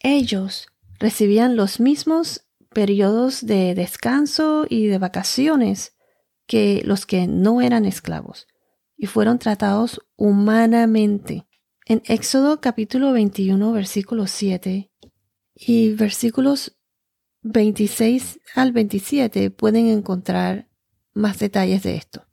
Ellos 0.00 0.66
recibían 0.98 1.56
los 1.56 1.80
mismos 1.80 2.44
periodos 2.68 3.46
de 3.46 3.74
descanso 3.74 4.66
y 4.68 4.88
de 4.88 4.98
vacaciones 4.98 5.96
que 6.46 6.82
los 6.84 7.06
que 7.06 7.26
no 7.26 7.62
eran 7.62 7.86
esclavos 7.86 8.46
y 8.96 9.06
fueron 9.06 9.38
tratados 9.38 10.00
humanamente. 10.16 11.45
En 11.88 12.02
Éxodo 12.06 12.60
capítulo 12.60 13.12
21 13.12 13.70
versículo 13.70 14.26
7 14.26 14.90
y 15.54 15.90
versículos 15.90 16.76
26 17.42 18.40
al 18.56 18.72
27 18.72 19.52
pueden 19.52 19.86
encontrar 19.86 20.68
más 21.14 21.38
detalles 21.38 21.84
de 21.84 21.94
esto. 21.94 22.26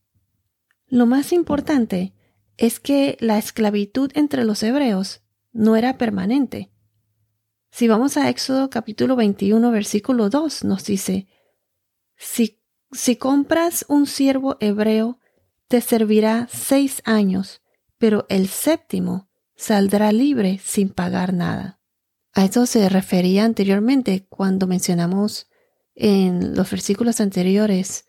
Lo 0.87 1.05
más 1.05 1.31
importante 1.31 2.15
es 2.57 2.79
que 2.79 3.15
la 3.19 3.37
esclavitud 3.37 4.09
entre 4.15 4.43
los 4.43 4.63
hebreos 4.63 5.21
no 5.51 5.75
era 5.75 5.99
permanente. 5.99 6.71
Si 7.69 7.87
vamos 7.87 8.17
a 8.17 8.31
Éxodo 8.31 8.71
capítulo 8.71 9.15
21 9.15 9.69
versículo 9.69 10.31
2 10.31 10.63
nos 10.63 10.83
dice, 10.83 11.27
si, 12.15 12.59
si 12.91 13.17
compras 13.17 13.85
un 13.87 14.07
siervo 14.07 14.57
hebreo 14.59 15.19
te 15.67 15.79
servirá 15.79 16.47
seis 16.51 17.03
años, 17.05 17.61
pero 17.99 18.25
el 18.29 18.47
séptimo 18.47 19.29
saldrá 19.55 20.11
libre 20.11 20.59
sin 20.63 20.89
pagar 20.89 21.33
nada. 21.33 21.79
A 22.33 22.45
eso 22.45 22.65
se 22.65 22.89
refería 22.89 23.45
anteriormente 23.45 24.25
cuando 24.27 24.67
mencionamos 24.67 25.49
en 25.95 26.55
los 26.55 26.71
versículos 26.71 27.21
anteriores 27.21 28.05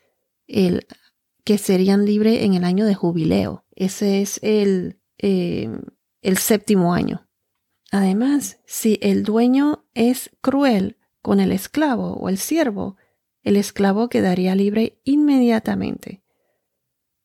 el 0.47 0.87
que 1.45 1.59
serían 1.59 2.07
libres 2.07 2.43
en 2.43 2.55
el 2.55 2.65
año 2.65 2.87
de 2.87 2.95
jubileo. 2.95 3.67
Ese 3.73 4.23
es 4.23 4.41
el, 4.43 4.99
eh, 5.19 5.69
el 6.23 6.39
séptimo 6.39 6.95
año. 6.95 7.29
Además, 7.91 8.61
si 8.67 8.99
el 9.03 9.25
dueño 9.25 9.85
es 9.93 10.31
cruel 10.41 10.97
con 11.21 11.39
el 11.39 11.53
esclavo 11.53 12.15
o 12.15 12.29
el 12.29 12.39
siervo, 12.39 12.97
el 13.43 13.57
esclavo 13.57 14.09
quedaría 14.09 14.55
libre 14.55 15.01
inmediatamente. 15.05 16.23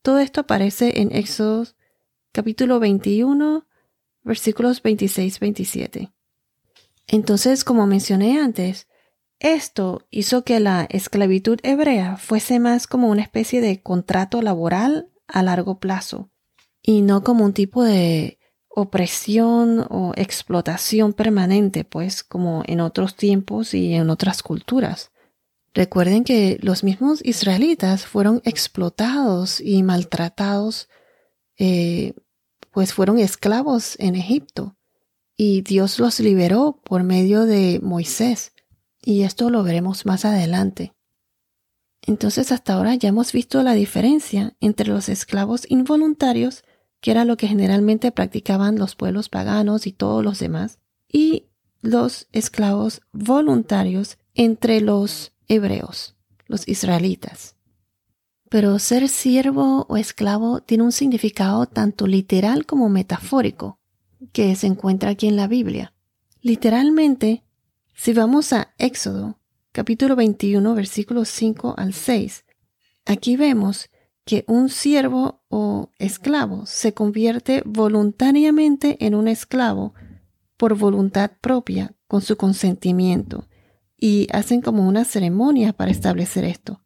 Todo 0.01 0.19
esto 0.19 0.41
aparece 0.41 1.01
en 1.01 1.15
Éxodo 1.15 1.65
capítulo 2.31 2.79
21, 2.79 3.65
versículos 4.29 4.83
26-27. 4.83 6.13
Entonces, 7.07 7.63
como 7.63 7.87
mencioné 7.87 8.39
antes, 8.39 8.87
esto 9.39 10.05
hizo 10.11 10.43
que 10.43 10.59
la 10.59 10.85
esclavitud 10.89 11.59
hebrea 11.63 12.15
fuese 12.17 12.59
más 12.59 12.85
como 12.85 13.09
una 13.09 13.23
especie 13.23 13.59
de 13.59 13.81
contrato 13.81 14.41
laboral 14.43 15.09
a 15.27 15.41
largo 15.41 15.79
plazo 15.79 16.29
y 16.83 17.01
no 17.01 17.23
como 17.23 17.43
un 17.43 17.53
tipo 17.53 17.83
de 17.83 18.37
opresión 18.67 19.87
o 19.89 20.13
explotación 20.15 21.13
permanente, 21.13 21.83
pues 21.83 22.23
como 22.23 22.63
en 22.67 22.81
otros 22.81 23.15
tiempos 23.15 23.73
y 23.73 23.95
en 23.95 24.11
otras 24.11 24.43
culturas. 24.43 25.11
Recuerden 25.73 26.23
que 26.23 26.59
los 26.61 26.83
mismos 26.83 27.25
israelitas 27.25 28.05
fueron 28.05 28.41
explotados 28.45 29.59
y 29.59 29.81
maltratados, 29.81 30.87
eh, 31.57 32.13
pues 32.71 32.93
fueron 32.93 33.19
esclavos 33.19 33.95
en 33.99 34.15
Egipto 34.15 34.75
y 35.35 35.61
Dios 35.61 35.99
los 35.99 36.19
liberó 36.19 36.81
por 36.83 37.03
medio 37.03 37.45
de 37.45 37.79
Moisés. 37.81 38.51
Y 39.01 39.21
esto 39.21 39.49
lo 39.49 39.63
veremos 39.63 40.05
más 40.05 40.25
adelante. 40.25 40.93
Entonces 42.01 42.51
hasta 42.51 42.73
ahora 42.73 42.95
ya 42.95 43.09
hemos 43.09 43.31
visto 43.31 43.63
la 43.63 43.73
diferencia 43.73 44.55
entre 44.59 44.89
los 44.89 45.09
esclavos 45.09 45.65
involuntarios, 45.69 46.63
que 47.01 47.11
era 47.11 47.23
lo 47.23 47.37
que 47.37 47.47
generalmente 47.47 48.11
practicaban 48.11 48.77
los 48.77 48.95
pueblos 48.95 49.29
paganos 49.29 49.87
y 49.87 49.93
todos 49.93 50.23
los 50.23 50.39
demás, 50.39 50.79
y 51.11 51.45
los 51.81 52.27
esclavos 52.31 53.01
voluntarios 53.11 54.17
entre 54.33 54.81
los 54.81 55.31
hebreos, 55.47 56.15
los 56.47 56.67
israelitas. 56.67 57.55
Pero 58.49 58.79
ser 58.79 59.07
siervo 59.09 59.85
o 59.87 59.97
esclavo 59.97 60.61
tiene 60.61 60.83
un 60.83 60.91
significado 60.91 61.67
tanto 61.67 62.07
literal 62.07 62.65
como 62.65 62.89
metafórico, 62.89 63.79
que 64.33 64.55
se 64.55 64.67
encuentra 64.67 65.11
aquí 65.11 65.27
en 65.27 65.35
la 65.35 65.47
Biblia. 65.47 65.93
Literalmente, 66.41 67.43
si 67.93 68.13
vamos 68.13 68.51
a 68.53 68.73
Éxodo, 68.77 69.39
capítulo 69.71 70.15
21, 70.15 70.73
versículos 70.73 71.29
5 71.29 71.75
al 71.77 71.93
6, 71.93 72.45
aquí 73.05 73.35
vemos 73.35 73.89
que 74.25 74.45
un 74.47 74.69
siervo 74.69 75.43
o 75.49 75.91
esclavo 75.99 76.65
se 76.65 76.93
convierte 76.93 77.61
voluntariamente 77.65 79.03
en 79.05 79.15
un 79.15 79.27
esclavo 79.27 79.93
por 80.57 80.75
voluntad 80.75 81.31
propia, 81.41 81.93
con 82.07 82.21
su 82.21 82.35
consentimiento, 82.35 83.47
y 83.97 84.27
hacen 84.31 84.61
como 84.61 84.87
una 84.87 85.05
ceremonia 85.05 85.73
para 85.73 85.91
establecer 85.91 86.43
esto. 86.43 86.81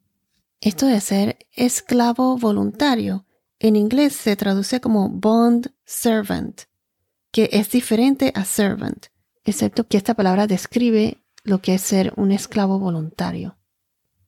Esto 0.64 0.86
de 0.86 1.02
ser 1.02 1.40
esclavo 1.52 2.38
voluntario, 2.38 3.26
en 3.60 3.76
inglés 3.76 4.14
se 4.14 4.38
traduce 4.38 4.80
como 4.80 5.10
bond 5.10 5.74
servant, 5.84 6.62
que 7.34 7.50
es 7.52 7.70
diferente 7.70 8.32
a 8.34 8.46
servant, 8.46 9.08
excepto 9.44 9.86
que 9.86 9.98
esta 9.98 10.14
palabra 10.14 10.48
describe 10.48 11.22
lo 11.44 11.62
que 11.62 11.74
es 11.74 11.82
ser 11.82 12.14
un 12.16 12.32
esclavo 12.32 12.80
voluntario. 12.80 13.58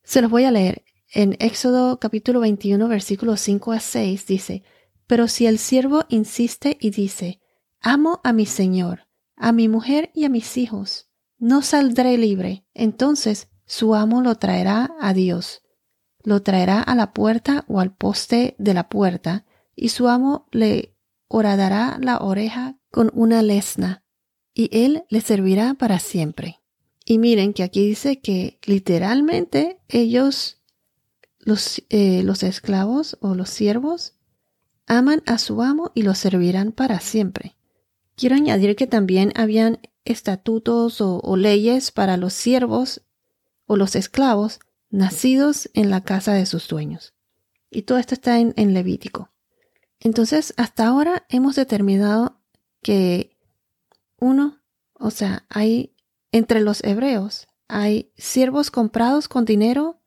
Se 0.04 0.22
los 0.22 0.30
voy 0.30 0.44
a 0.44 0.52
leer. 0.52 0.84
En 1.10 1.38
Éxodo 1.40 2.02
capítulo 2.02 2.42
21, 2.42 2.86
versículos 2.90 3.40
5 3.40 3.72
a 3.72 3.80
6 3.80 4.28
dice, 4.28 4.64
Pero 5.08 5.30
si 5.30 5.48
el 5.48 5.58
siervo 5.58 6.04
insiste 6.10 6.78
y 6.82 6.90
dice, 6.90 7.40
Amo 7.80 8.20
a 8.26 8.34
mi 8.34 8.46
Señor, 8.46 9.08
a 9.38 9.54
mi 9.54 9.70
mujer 9.70 10.12
y 10.14 10.26
a 10.26 10.30
mis 10.30 10.58
hijos, 10.58 11.08
no 11.38 11.62
saldré 11.62 12.18
libre, 12.18 12.66
entonces 12.74 13.48
su 13.66 13.96
amo 13.96 14.22
lo 14.22 14.36
traerá 14.36 14.94
a 15.00 15.14
Dios, 15.14 15.62
lo 16.26 16.42
traerá 16.42 16.82
a 16.82 16.96
la 16.96 17.14
puerta 17.14 17.66
o 17.68 17.80
al 17.80 17.94
poste 17.94 18.56
de 18.58 18.74
la 18.74 18.90
puerta, 18.90 19.46
y 19.76 19.90
su 19.90 20.08
amo 20.08 20.48
le 20.52 20.96
horadará 21.28 21.98
la 22.02 22.18
oreja 22.18 22.78
con 22.92 23.12
una 23.14 23.42
lesna, 23.42 24.04
y 24.54 24.70
él 24.72 25.06
le 25.10 25.22
servirá 25.22 25.74
para 25.76 26.00
siempre. 26.00 26.60
Y 27.06 27.18
miren 27.20 27.54
que 27.54 27.64
aquí 27.64 27.86
dice 27.88 28.20
que 28.20 28.60
literalmente 28.66 29.80
ellos, 29.88 30.62
los, 31.40 31.84
eh, 31.90 32.24
los 32.24 32.42
esclavos 32.44 33.18
o 33.22 33.36
los 33.36 33.50
siervos, 33.50 34.16
aman 34.88 35.24
a 35.26 35.38
su 35.38 35.62
amo 35.62 35.92
y 35.94 36.02
lo 36.02 36.16
servirán 36.16 36.72
para 36.72 37.00
siempre. 37.00 37.56
Quiero 38.16 38.36
añadir 38.36 38.76
que 38.76 38.88
también 38.88 39.34
habían 39.36 39.80
estatutos 40.06 41.02
o, 41.02 41.36
leyes 41.36 41.92
para 41.92 42.18
los 42.18 42.34
siervos 42.34 43.02
o 43.66 43.76
los 43.76 43.96
esclavos 43.96 44.60
nacidos 44.90 45.70
en 45.74 45.90
la 45.90 46.02
casa 46.02 46.34
de 46.34 46.46
sus 46.46 46.68
dueños. 46.68 47.14
Y 47.70 47.84
todo 47.84 47.98
esto 47.98 48.14
está 48.14 48.40
en, 48.40 48.74
Levítico. 48.74 49.34
Entonces, 50.00 50.54
hasta 50.58 50.88
ahora 50.88 51.26
hemos 51.30 51.56
determinado 51.56 52.42
que 52.82 53.38
uno, 54.18 54.62
o 54.94 55.12
sea, 55.12 55.46
hay 55.50 55.96
entre 56.32 56.62
los 56.62 56.84
hebreos 56.84 57.48
hay 57.68 58.12
siervos 58.16 58.72
comprados 58.72 59.28
con 59.28 59.46
dinero 59.46 60.02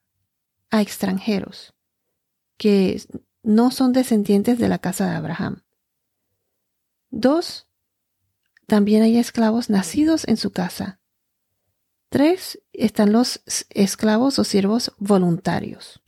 a 0.70 0.80
extranjeros 0.80 1.74
que 2.56 3.02
no 3.42 3.70
son 3.70 3.92
descendientes 3.92 4.58
de 4.58 4.68
la 4.68 4.78
casa 4.78 5.08
de 5.08 5.16
Abraham. 5.16 5.62
Dos, 7.10 7.68
también 8.66 9.02
hay 9.02 9.16
esclavos 9.16 9.70
nacidos 9.70 10.26
en 10.28 10.36
su 10.36 10.50
casa. 10.50 11.00
Tres, 12.10 12.60
están 12.84 13.12
los 13.12 13.42
esclavos 13.70 14.38
o 14.38 14.44
siervos 14.44 14.92
voluntarios. 14.98 16.02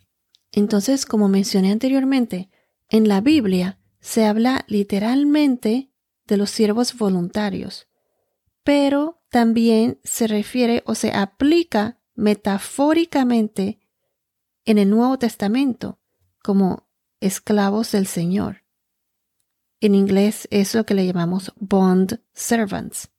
Entonces, 0.53 1.07
como 1.07 1.29
mencioné 1.29 1.73
anteriormente, 1.73 2.51
en 2.89 3.09
la 3.09 3.21
Biblia 3.21 3.79
se 4.01 4.25
habla 4.25 4.65
literalmente 4.67 5.91
de 6.27 6.37
los 6.37 6.51
siervos 6.51 6.97
voluntarios, 6.97 7.89
pero 8.65 9.23
también 9.31 10.01
se 10.05 10.27
refiere 10.27 10.83
o 10.87 10.95
se 10.95 11.13
aplica 11.13 11.99
metafóricamente 12.15 13.81
en 14.65 14.79
el 14.79 14.91
Nuevo 14.91 15.19
Testamento 15.19 16.01
como 16.43 16.89
esclavos 17.21 17.93
del 17.93 18.07
Señor. 18.07 18.65
En 19.81 19.95
inglés 19.95 20.47
es 20.51 20.75
lo 20.75 20.85
que 20.85 20.95
le 20.95 21.07
llamamos 21.07 21.53
bond 21.57 22.21
servants. 22.33 23.11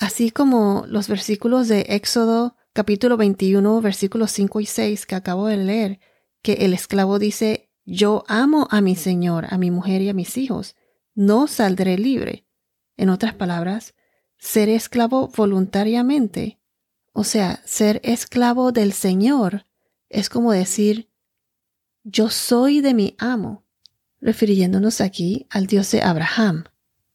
Así 0.00 0.30
como 0.30 0.86
los 0.88 1.08
versículos 1.08 1.68
de 1.68 1.82
Éxodo 1.90 2.56
capítulo 2.72 3.18
21 3.18 3.82
versículos 3.82 4.30
5 4.30 4.60
y 4.60 4.66
6 4.66 5.04
que 5.04 5.14
acabo 5.14 5.46
de 5.46 5.58
leer, 5.58 6.00
que 6.40 6.54
el 6.64 6.72
esclavo 6.72 7.18
dice, 7.18 7.70
yo 7.84 8.24
amo 8.26 8.66
a 8.70 8.80
mi 8.80 8.96
Señor, 8.96 9.48
a 9.50 9.58
mi 9.58 9.70
mujer 9.70 10.00
y 10.00 10.08
a 10.08 10.14
mis 10.14 10.38
hijos, 10.38 10.74
no 11.14 11.46
saldré 11.46 11.98
libre. 11.98 12.46
En 12.96 13.10
otras 13.10 13.34
palabras, 13.34 13.94
ser 14.38 14.70
esclavo 14.70 15.28
voluntariamente, 15.28 16.62
o 17.12 17.22
sea, 17.22 17.60
ser 17.66 18.00
esclavo 18.02 18.72
del 18.72 18.94
Señor, 18.94 19.66
es 20.08 20.30
como 20.30 20.52
decir, 20.52 21.10
yo 22.04 22.30
soy 22.30 22.80
de 22.80 22.94
mi 22.94 23.16
amo, 23.18 23.66
refiriéndonos 24.18 25.02
aquí 25.02 25.46
al 25.50 25.66
Dios 25.66 25.90
de 25.90 26.00
Abraham, 26.00 26.64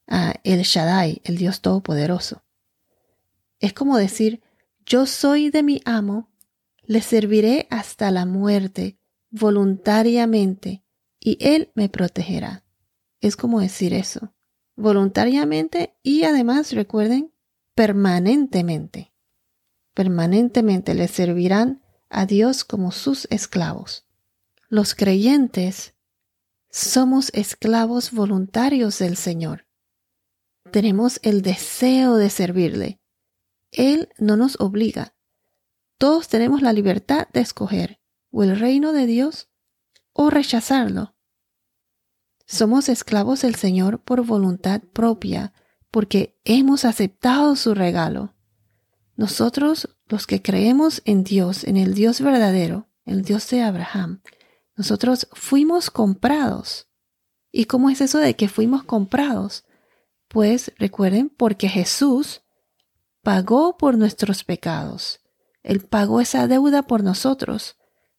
a 0.06 0.36
El 0.44 0.62
Shaddai, 0.62 1.24
el 1.24 1.38
Dios 1.38 1.62
Todopoderoso. 1.62 2.45
Es 3.66 3.74
como 3.74 3.98
decir, 3.98 4.44
yo 4.86 5.08
soy 5.08 5.50
de 5.50 5.64
mi 5.64 5.82
amo, 5.86 6.30
le 6.84 7.02
serviré 7.02 7.66
hasta 7.72 8.12
la 8.12 8.28
muerte, 8.28 9.00
voluntariamente, 9.32 10.84
y 11.20 11.40
él 11.40 11.72
me 11.74 11.90
protegerá. 11.90 12.64
Es 13.22 13.36
como 13.36 13.60
decir 13.60 13.96
eso 13.96 14.36
voluntariamente 14.76 15.98
y 16.04 16.26
además 16.26 16.74
recuerden 16.74 17.34
permanentemente. 17.74 19.14
Permanentemente 19.96 20.94
le 20.94 21.08
servirán 21.08 21.82
a 22.10 22.28
Dios 22.28 22.66
como 22.66 22.92
sus 22.92 23.26
esclavos. 23.32 24.06
Los 24.70 24.94
creyentes 24.94 25.96
somos 26.70 27.32
esclavos 27.34 28.12
voluntarios 28.12 29.00
del 29.00 29.18
Señor. 29.18 29.66
Tenemos 30.70 31.20
el 31.24 31.42
deseo 31.42 32.18
de 32.18 32.30
servirle. 32.30 33.00
Él 33.76 34.10
no 34.18 34.38
nos 34.38 34.60
obliga. 34.60 35.16
Todos 35.98 36.28
tenemos 36.30 36.62
la 36.62 36.74
libertad 36.74 37.28
de 37.34 37.42
escoger 37.42 38.00
o 38.32 38.44
el 38.44 38.58
reino 38.60 38.94
de 38.94 39.06
Dios 39.06 39.50
o 40.14 40.30
rechazarlo. 40.30 41.16
Somos 42.46 42.90
esclavos 42.90 43.42
del 43.42 43.56
Señor 43.56 44.02
por 44.02 44.26
voluntad 44.26 44.82
propia, 44.94 45.54
porque 45.92 46.40
hemos 46.46 46.86
aceptado 46.86 47.56
su 47.56 47.74
regalo. 47.74 48.34
Nosotros, 49.16 49.98
los 50.08 50.26
que 50.28 50.42
creemos 50.42 51.02
en 51.06 51.24
Dios, 51.24 51.64
en 51.64 51.76
el 51.76 51.94
Dios 51.94 52.22
verdadero, 52.22 52.88
el 53.06 53.24
Dios 53.24 53.50
de 53.50 53.62
Abraham, 53.62 54.22
nosotros 54.78 55.28
fuimos 55.34 55.90
comprados. 55.90 56.88
¿Y 57.52 57.66
cómo 57.66 57.90
es 57.90 58.00
eso 58.00 58.20
de 58.20 58.36
que 58.36 58.48
fuimos 58.48 58.84
comprados? 58.84 59.66
Pues 60.28 60.72
recuerden, 60.78 61.30
porque 61.30 61.68
Jesús 61.68 62.45
pagó 63.26 63.76
por 63.76 63.98
nuestros 63.98 64.44
pecados. 64.44 65.20
Él 65.64 65.80
pagó 65.82 66.22
esa 66.22 66.48
deuda 66.48 66.84
por 66.84 67.04
nosotros. 67.04 67.76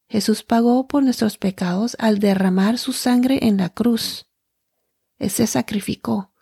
Jesús 0.08 0.42
pagó 0.42 0.88
por 0.88 1.04
nuestros 1.04 1.38
pecados 1.38 1.96
al 2.00 2.18
derramar 2.18 2.76
su 2.76 2.92
sangre 2.92 3.38
en 3.42 3.56
la 3.56 3.68
cruz. 3.68 4.26
Él 5.18 5.30
se 5.30 5.46
sacrificó. 5.46 6.32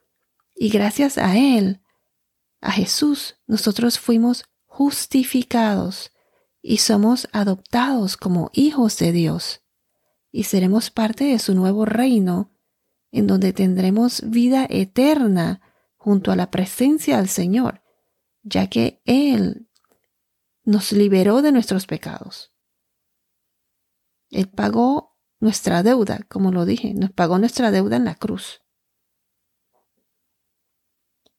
Y 0.56 0.70
gracias 0.70 1.18
a 1.18 1.36
Él, 1.36 1.82
a 2.62 2.72
Jesús, 2.72 3.36
nosotros 3.46 3.98
fuimos 3.98 4.46
justificados 4.64 6.12
y 6.62 6.78
somos 6.78 7.28
adoptados 7.32 8.16
como 8.16 8.50
hijos 8.54 8.96
de 8.96 9.12
Dios. 9.12 9.60
Y 10.32 10.44
seremos 10.44 10.88
parte 10.88 11.24
de 11.24 11.38
su 11.38 11.54
nuevo 11.54 11.84
reino, 11.84 12.50
en 13.12 13.26
donde 13.26 13.52
tendremos 13.52 14.22
vida 14.24 14.66
eterna 14.70 15.60
junto 15.98 16.32
a 16.32 16.36
la 16.36 16.50
presencia 16.50 17.18
del 17.18 17.28
Señor, 17.28 17.83
ya 18.44 18.68
que 18.68 19.02
Él 19.04 19.68
nos 20.64 20.92
liberó 20.92 21.42
de 21.42 21.50
nuestros 21.50 21.86
pecados. 21.86 22.52
Él 24.30 24.48
pagó 24.48 25.18
nuestra 25.40 25.82
deuda, 25.82 26.20
como 26.28 26.52
lo 26.52 26.64
dije, 26.64 26.94
nos 26.94 27.10
pagó 27.10 27.38
nuestra 27.38 27.70
deuda 27.70 27.96
en 27.96 28.04
la 28.04 28.14
cruz. 28.14 28.62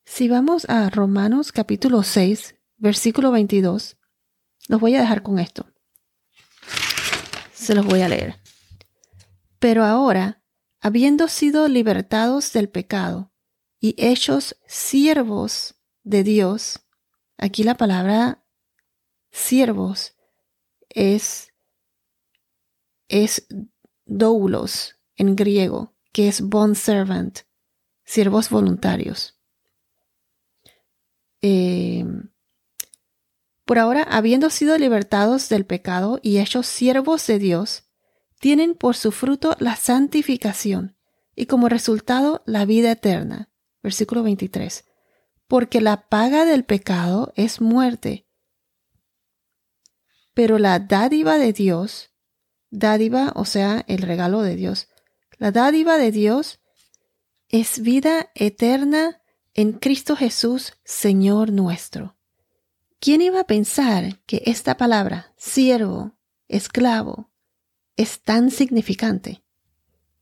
Si 0.05 0.27
vamos 0.27 0.65
a 0.69 0.89
Romanos 0.89 1.51
capítulo 1.51 2.03
6, 2.03 2.55
versículo 2.77 3.31
22, 3.31 3.97
los 4.67 4.79
voy 4.79 4.95
a 4.95 5.01
dejar 5.01 5.23
con 5.23 5.39
esto. 5.39 5.71
Se 7.53 7.73
los 7.73 7.85
voy 7.85 8.01
a 8.01 8.09
leer. 8.09 8.39
Pero 9.59 9.83
ahora, 9.83 10.43
habiendo 10.79 11.27
sido 11.27 11.67
libertados 11.67 12.53
del 12.53 12.69
pecado 12.69 13.33
y 13.79 13.95
hechos 13.97 14.55
siervos 14.67 15.75
de 16.03 16.23
Dios, 16.23 16.84
aquí 17.37 17.63
la 17.63 17.75
palabra 17.75 18.43
siervos 19.31 20.15
es 20.89 21.51
es 23.07 23.47
doulos 24.05 24.95
en 25.15 25.35
griego, 25.35 25.93
que 26.11 26.27
es 26.27 26.41
bond 26.41 26.75
servant, 26.75 27.39
siervos 28.03 28.49
voluntarios. 28.49 29.39
Em, 31.41 32.31
por 33.65 33.79
ahora, 33.79 34.03
habiendo 34.03 34.49
sido 34.49 34.77
libertados 34.77 35.49
del 35.49 35.65
pecado 35.65 36.19
y 36.21 36.39
hechos 36.39 36.67
siervos 36.67 37.25
de 37.27 37.39
Dios, 37.39 37.83
tienen 38.39 38.75
por 38.75 38.95
su 38.95 39.11
fruto 39.11 39.55
la 39.59 39.75
santificación 39.75 40.97
y 41.35 41.47
como 41.47 41.69
resultado 41.69 42.43
la 42.45 42.65
vida 42.65 42.91
eterna. 42.91 43.49
Versículo 43.81 44.23
23. 44.23 44.85
Porque 45.47 45.81
la 45.81 46.09
paga 46.09 46.45
del 46.45 46.65
pecado 46.65 47.31
es 47.35 47.61
muerte, 47.61 48.25
pero 50.33 50.59
la 50.59 50.79
dádiva 50.79 51.37
de 51.37 51.53
Dios, 51.53 52.11
dádiva, 52.69 53.31
o 53.35 53.45
sea, 53.45 53.85
el 53.87 53.99
regalo 53.99 54.41
de 54.41 54.55
Dios, 54.55 54.89
la 55.37 55.51
dádiva 55.51 55.97
de 55.97 56.11
Dios 56.11 56.59
es 57.49 57.79
vida 57.79 58.31
eterna 58.35 59.21
en 59.53 59.73
Cristo 59.73 60.15
Jesús, 60.15 60.73
Señor 60.83 61.51
nuestro. 61.51 62.17
¿Quién 62.99 63.21
iba 63.21 63.39
a 63.39 63.47
pensar 63.47 64.19
que 64.25 64.43
esta 64.45 64.77
palabra, 64.77 65.33
siervo, 65.37 66.17
esclavo, 66.47 67.31
es 67.95 68.21
tan 68.21 68.51
significante? 68.51 69.43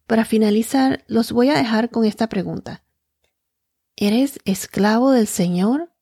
Para 0.06 0.26
finalizar, 0.26 1.04
los 1.08 1.32
voy 1.32 1.50
a 1.50 1.58
dejar 1.58 1.90
con 1.90 2.06
esta 2.06 2.28
pregunta. 2.28 2.83
¿Eres 3.96 4.40
esclavo 4.46 5.12
del 5.12 5.28
Señor 5.28 5.94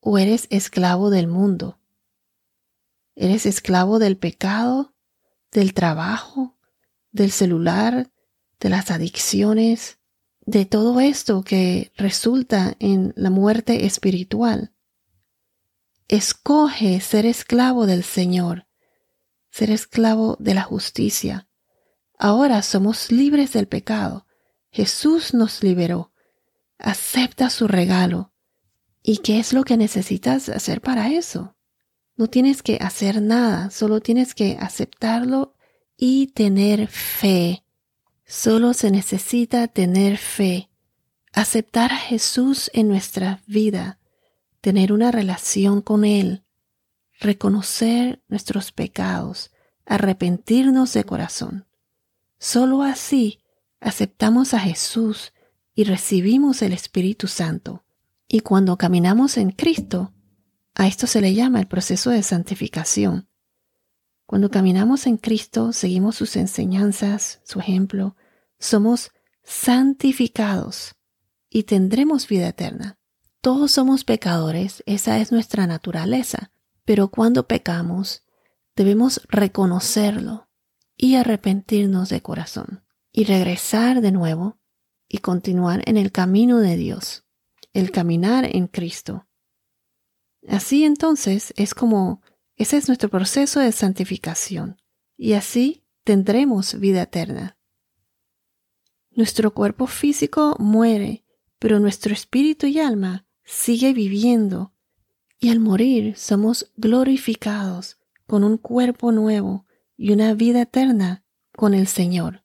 o 0.00 0.16
eres 0.16 0.46
esclavo 0.50 1.10
del 1.10 1.26
mundo? 1.26 1.78
¿Eres 3.14 3.44
esclavo 3.44 3.98
del 3.98 4.16
pecado, 4.16 4.94
del 5.52 5.74
trabajo, 5.74 6.56
del 7.12 7.30
celular, 7.30 8.10
de 8.58 8.68
las 8.70 8.90
adicciones, 8.90 9.98
de 10.40 10.64
todo 10.64 10.98
esto 11.00 11.42
que 11.42 11.92
resulta 11.96 12.74
en 12.78 13.12
la 13.16 13.28
muerte 13.28 13.84
espiritual? 13.84 14.72
Escoge 16.08 17.00
ser 17.00 17.26
esclavo 17.26 17.84
del 17.84 18.02
Señor, 18.02 18.66
ser 19.50 19.70
esclavo 19.70 20.36
de 20.40 20.54
la 20.54 20.62
justicia. 20.62 21.48
Ahora 22.18 22.62
somos 22.62 23.12
libres 23.12 23.52
del 23.52 23.68
pecado. 23.68 24.26
Jesús 24.70 25.34
nos 25.34 25.62
liberó. 25.62 26.12
Acepta 26.80 27.50
su 27.50 27.68
regalo. 27.68 28.32
¿Y 29.02 29.18
qué 29.18 29.38
es 29.38 29.52
lo 29.52 29.64
que 29.64 29.76
necesitas 29.76 30.48
hacer 30.48 30.80
para 30.80 31.10
eso? 31.12 31.54
No 32.16 32.28
tienes 32.28 32.62
que 32.62 32.78
hacer 32.80 33.22
nada, 33.22 33.70
solo 33.70 34.00
tienes 34.00 34.34
que 34.34 34.56
aceptarlo 34.58 35.54
y 35.96 36.28
tener 36.28 36.88
fe. 36.88 37.64
Solo 38.26 38.74
se 38.74 38.90
necesita 38.90 39.68
tener 39.68 40.16
fe, 40.16 40.70
aceptar 41.32 41.92
a 41.92 41.96
Jesús 41.96 42.70
en 42.74 42.88
nuestra 42.88 43.42
vida, 43.46 43.98
tener 44.60 44.92
una 44.92 45.10
relación 45.10 45.82
con 45.82 46.04
Él, 46.04 46.44
reconocer 47.18 48.22
nuestros 48.28 48.72
pecados, 48.72 49.50
arrepentirnos 49.84 50.92
de 50.92 51.04
corazón. 51.04 51.66
Solo 52.38 52.82
así 52.82 53.40
aceptamos 53.80 54.54
a 54.54 54.60
Jesús 54.60 55.32
y 55.80 55.84
recibimos 55.84 56.60
el 56.60 56.74
Espíritu 56.74 57.26
Santo. 57.26 57.86
Y 58.28 58.40
cuando 58.40 58.76
caminamos 58.76 59.38
en 59.38 59.50
Cristo, 59.50 60.12
a 60.74 60.86
esto 60.86 61.06
se 61.06 61.22
le 61.22 61.32
llama 61.32 61.58
el 61.58 61.68
proceso 61.68 62.10
de 62.10 62.22
santificación. 62.22 63.30
Cuando 64.26 64.50
caminamos 64.50 65.06
en 65.06 65.16
Cristo, 65.16 65.72
seguimos 65.72 66.16
sus 66.16 66.36
enseñanzas, 66.36 67.40
su 67.44 67.60
ejemplo, 67.60 68.14
somos 68.58 69.12
santificados 69.42 70.96
y 71.48 71.62
tendremos 71.62 72.28
vida 72.28 72.48
eterna. 72.48 72.98
Todos 73.40 73.72
somos 73.72 74.04
pecadores, 74.04 74.82
esa 74.84 75.18
es 75.18 75.32
nuestra 75.32 75.66
naturaleza, 75.66 76.52
pero 76.84 77.08
cuando 77.08 77.48
pecamos, 77.48 78.26
debemos 78.76 79.22
reconocerlo 79.30 80.50
y 80.94 81.14
arrepentirnos 81.14 82.10
de 82.10 82.20
corazón 82.20 82.84
y 83.12 83.24
regresar 83.24 84.02
de 84.02 84.12
nuevo 84.12 84.59
y 85.12 85.18
continuar 85.18 85.82
en 85.86 85.96
el 85.96 86.12
camino 86.12 86.60
de 86.60 86.76
Dios, 86.76 87.24
el 87.72 87.90
caminar 87.90 88.48
en 88.56 88.68
Cristo. 88.68 89.26
Así 90.48 90.84
entonces 90.84 91.52
es 91.56 91.74
como 91.74 92.22
ese 92.56 92.76
es 92.76 92.86
nuestro 92.86 93.08
proceso 93.10 93.58
de 93.58 93.72
santificación 93.72 94.80
y 95.16 95.32
así 95.32 95.84
tendremos 96.04 96.78
vida 96.78 97.02
eterna. 97.02 97.58
Nuestro 99.10 99.52
cuerpo 99.52 99.88
físico 99.88 100.56
muere, 100.60 101.24
pero 101.58 101.80
nuestro 101.80 102.14
espíritu 102.14 102.66
y 102.68 102.78
alma 102.78 103.26
sigue 103.44 103.92
viviendo 103.92 104.74
y 105.40 105.50
al 105.50 105.58
morir 105.58 106.16
somos 106.16 106.70
glorificados 106.76 107.98
con 108.26 108.44
un 108.44 108.58
cuerpo 108.58 109.10
nuevo 109.10 109.66
y 109.96 110.12
una 110.12 110.34
vida 110.34 110.62
eterna 110.62 111.24
con 111.56 111.74
el 111.74 111.88
Señor, 111.88 112.44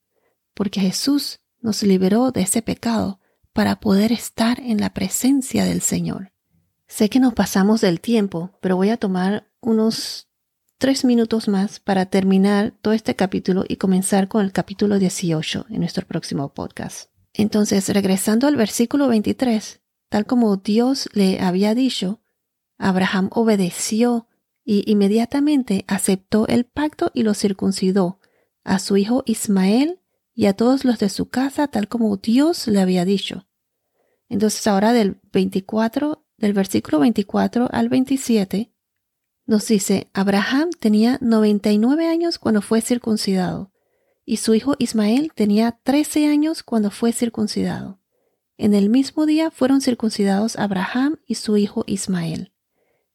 porque 0.55 0.81
Jesús 0.81 1.41
nos 1.65 1.81
liberó 1.81 2.31
de 2.31 2.41
ese 2.41 2.61
pecado 2.61 3.19
para 3.51 3.79
poder 3.79 4.11
estar 4.11 4.59
en 4.59 4.79
la 4.79 4.93
presencia 4.93 5.65
del 5.65 5.81
Señor. 5.81 6.31
Sé 6.87 7.09
que 7.09 7.19
nos 7.19 7.33
pasamos 7.33 7.81
del 7.81 7.99
tiempo, 7.99 8.51
pero 8.61 8.75
voy 8.75 8.91
a 8.91 8.97
tomar 8.97 9.49
unos 9.61 10.29
tres 10.77 11.03
minutos 11.03 11.47
más 11.47 11.79
para 11.79 12.05
terminar 12.05 12.75
todo 12.81 12.93
este 12.93 13.15
capítulo 13.15 13.65
y 13.67 13.77
comenzar 13.77 14.27
con 14.27 14.45
el 14.45 14.51
capítulo 14.51 14.99
18 14.99 15.65
en 15.69 15.79
nuestro 15.79 16.05
próximo 16.05 16.53
podcast. 16.53 17.09
Entonces, 17.33 17.89
regresando 17.89 18.45
al 18.47 18.55
versículo 18.55 19.07
23, 19.07 19.81
tal 20.09 20.27
como 20.27 20.57
Dios 20.57 21.09
le 21.13 21.39
había 21.41 21.73
dicho, 21.73 22.21
Abraham 22.77 23.29
obedeció 23.31 24.27
y 24.63 24.89
inmediatamente 24.91 25.83
aceptó 25.87 26.47
el 26.47 26.65
pacto 26.65 27.09
y 27.15 27.23
lo 27.23 27.33
circuncidó 27.33 28.19
a 28.63 28.77
su 28.77 28.97
hijo 28.97 29.23
Ismael 29.25 29.99
y 30.35 30.47
a 30.47 30.53
todos 30.53 30.83
los 30.83 30.99
de 30.99 31.09
su 31.09 31.29
casa, 31.29 31.67
tal 31.67 31.87
como 31.87 32.17
Dios 32.17 32.67
le 32.67 32.81
había 32.81 33.05
dicho. 33.05 33.47
Entonces 34.27 34.67
ahora 34.67 34.91
del 34.91 35.21
24, 35.31 36.25
del 36.37 36.53
versículo 36.53 36.99
24 36.99 37.69
al 37.71 37.89
27, 37.89 38.73
nos 39.45 39.67
dice, 39.67 40.09
Abraham 40.13 40.69
tenía 40.79 41.17
99 41.21 42.07
años 42.07 42.37
cuando 42.37 42.61
fue 42.61 42.81
circuncidado, 42.81 43.71
y 44.25 44.37
su 44.37 44.55
hijo 44.55 44.75
Ismael 44.79 45.31
tenía 45.33 45.79
13 45.83 46.27
años 46.27 46.63
cuando 46.63 46.91
fue 46.91 47.13
circuncidado. 47.13 48.01
En 48.57 48.73
el 48.73 48.89
mismo 48.89 49.25
día 49.25 49.51
fueron 49.51 49.81
circuncidados 49.81 50.57
Abraham 50.57 51.17
y 51.27 51.35
su 51.35 51.57
hijo 51.57 51.83
Ismael. 51.87 52.53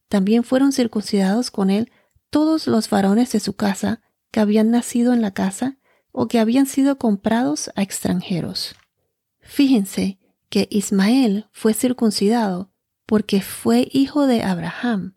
También 0.08 0.44
fueron 0.44 0.72
circuncidados 0.72 1.50
con 1.50 1.70
él 1.70 1.90
todos 2.30 2.66
los 2.66 2.88
varones 2.88 3.32
de 3.32 3.40
su 3.40 3.54
casa 3.54 4.00
que 4.30 4.40
habían 4.40 4.70
nacido 4.70 5.12
en 5.12 5.20
la 5.20 5.32
casa 5.32 5.79
o 6.12 6.28
que 6.28 6.38
habían 6.38 6.66
sido 6.66 6.98
comprados 6.98 7.70
a 7.76 7.82
extranjeros. 7.82 8.74
Fíjense 9.40 10.18
que 10.48 10.68
Ismael 10.70 11.46
fue 11.52 11.74
circuncidado 11.74 12.72
porque 13.06 13.40
fue 13.40 13.88
hijo 13.92 14.26
de 14.26 14.42
Abraham 14.42 15.14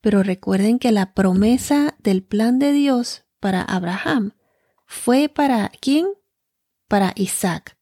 pero 0.00 0.22
recuerden 0.22 0.78
que 0.78 0.92
la 0.92 1.14
promesa 1.14 1.94
del 1.98 2.22
plan 2.22 2.58
de 2.58 2.72
Dios 2.72 3.24
para 3.38 3.62
Abraham 3.62 4.32
fue 4.86 5.28
para 5.28 5.70
quién? 5.80 6.06
Para 6.88 7.12
Isaac. 7.16 7.78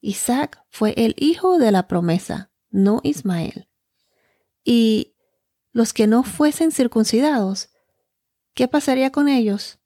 Isaac 0.00 0.64
fue 0.70 0.94
el 0.96 1.14
hijo 1.18 1.58
de 1.58 1.72
la 1.72 1.88
promesa, 1.88 2.50
no 2.70 3.00
Ismael. 3.02 3.68
Y 4.64 5.16
los 5.72 5.92
que 5.92 6.06
no 6.06 6.22
fuesen 6.22 6.70
circuncidados, 6.70 7.70
¿qué 8.54 8.68
pasaría 8.68 9.10
con 9.10 9.28
ellos? 9.28 9.77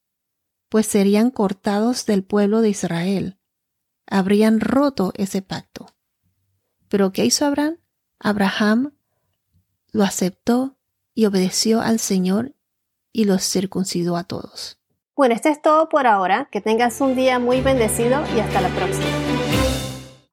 Pues 0.73 0.87
serían 0.87 1.31
cortados 1.31 2.07
del 2.07 2.25
pueblo 2.25 2.63
de 2.63 2.71
Israel. 2.71 3.37
Habrían 4.07 4.59
roto 4.59 5.13
ese 5.17 5.43
pacto. 5.43 5.89
Pero 6.89 7.13
¿qué 7.13 7.27
hizo 7.27 7.45
Abraham? 7.45 7.77
Abraham 8.19 8.95
lo 9.91 10.03
aceptó 10.03 10.79
y 11.13 11.27
obedeció 11.27 11.83
al 11.83 11.99
Señor 11.99 12.55
y 13.13 13.25
los 13.25 13.43
circuncidó 13.43 14.17
a 14.17 14.25
todos. 14.25 14.81
Bueno, 15.15 15.35
esto 15.35 15.51
es 15.51 15.61
todo 15.61 15.91
por 15.91 16.07
ahora. 16.07 16.49
Que 16.51 16.63
tengas 16.63 17.03
un 17.03 17.17
día 17.17 17.39
muy 17.39 17.61
bendecido 17.61 18.25
y 18.35 18.41
hasta 18.41 18.63
la 18.63 18.71
próxima. 18.71 19.22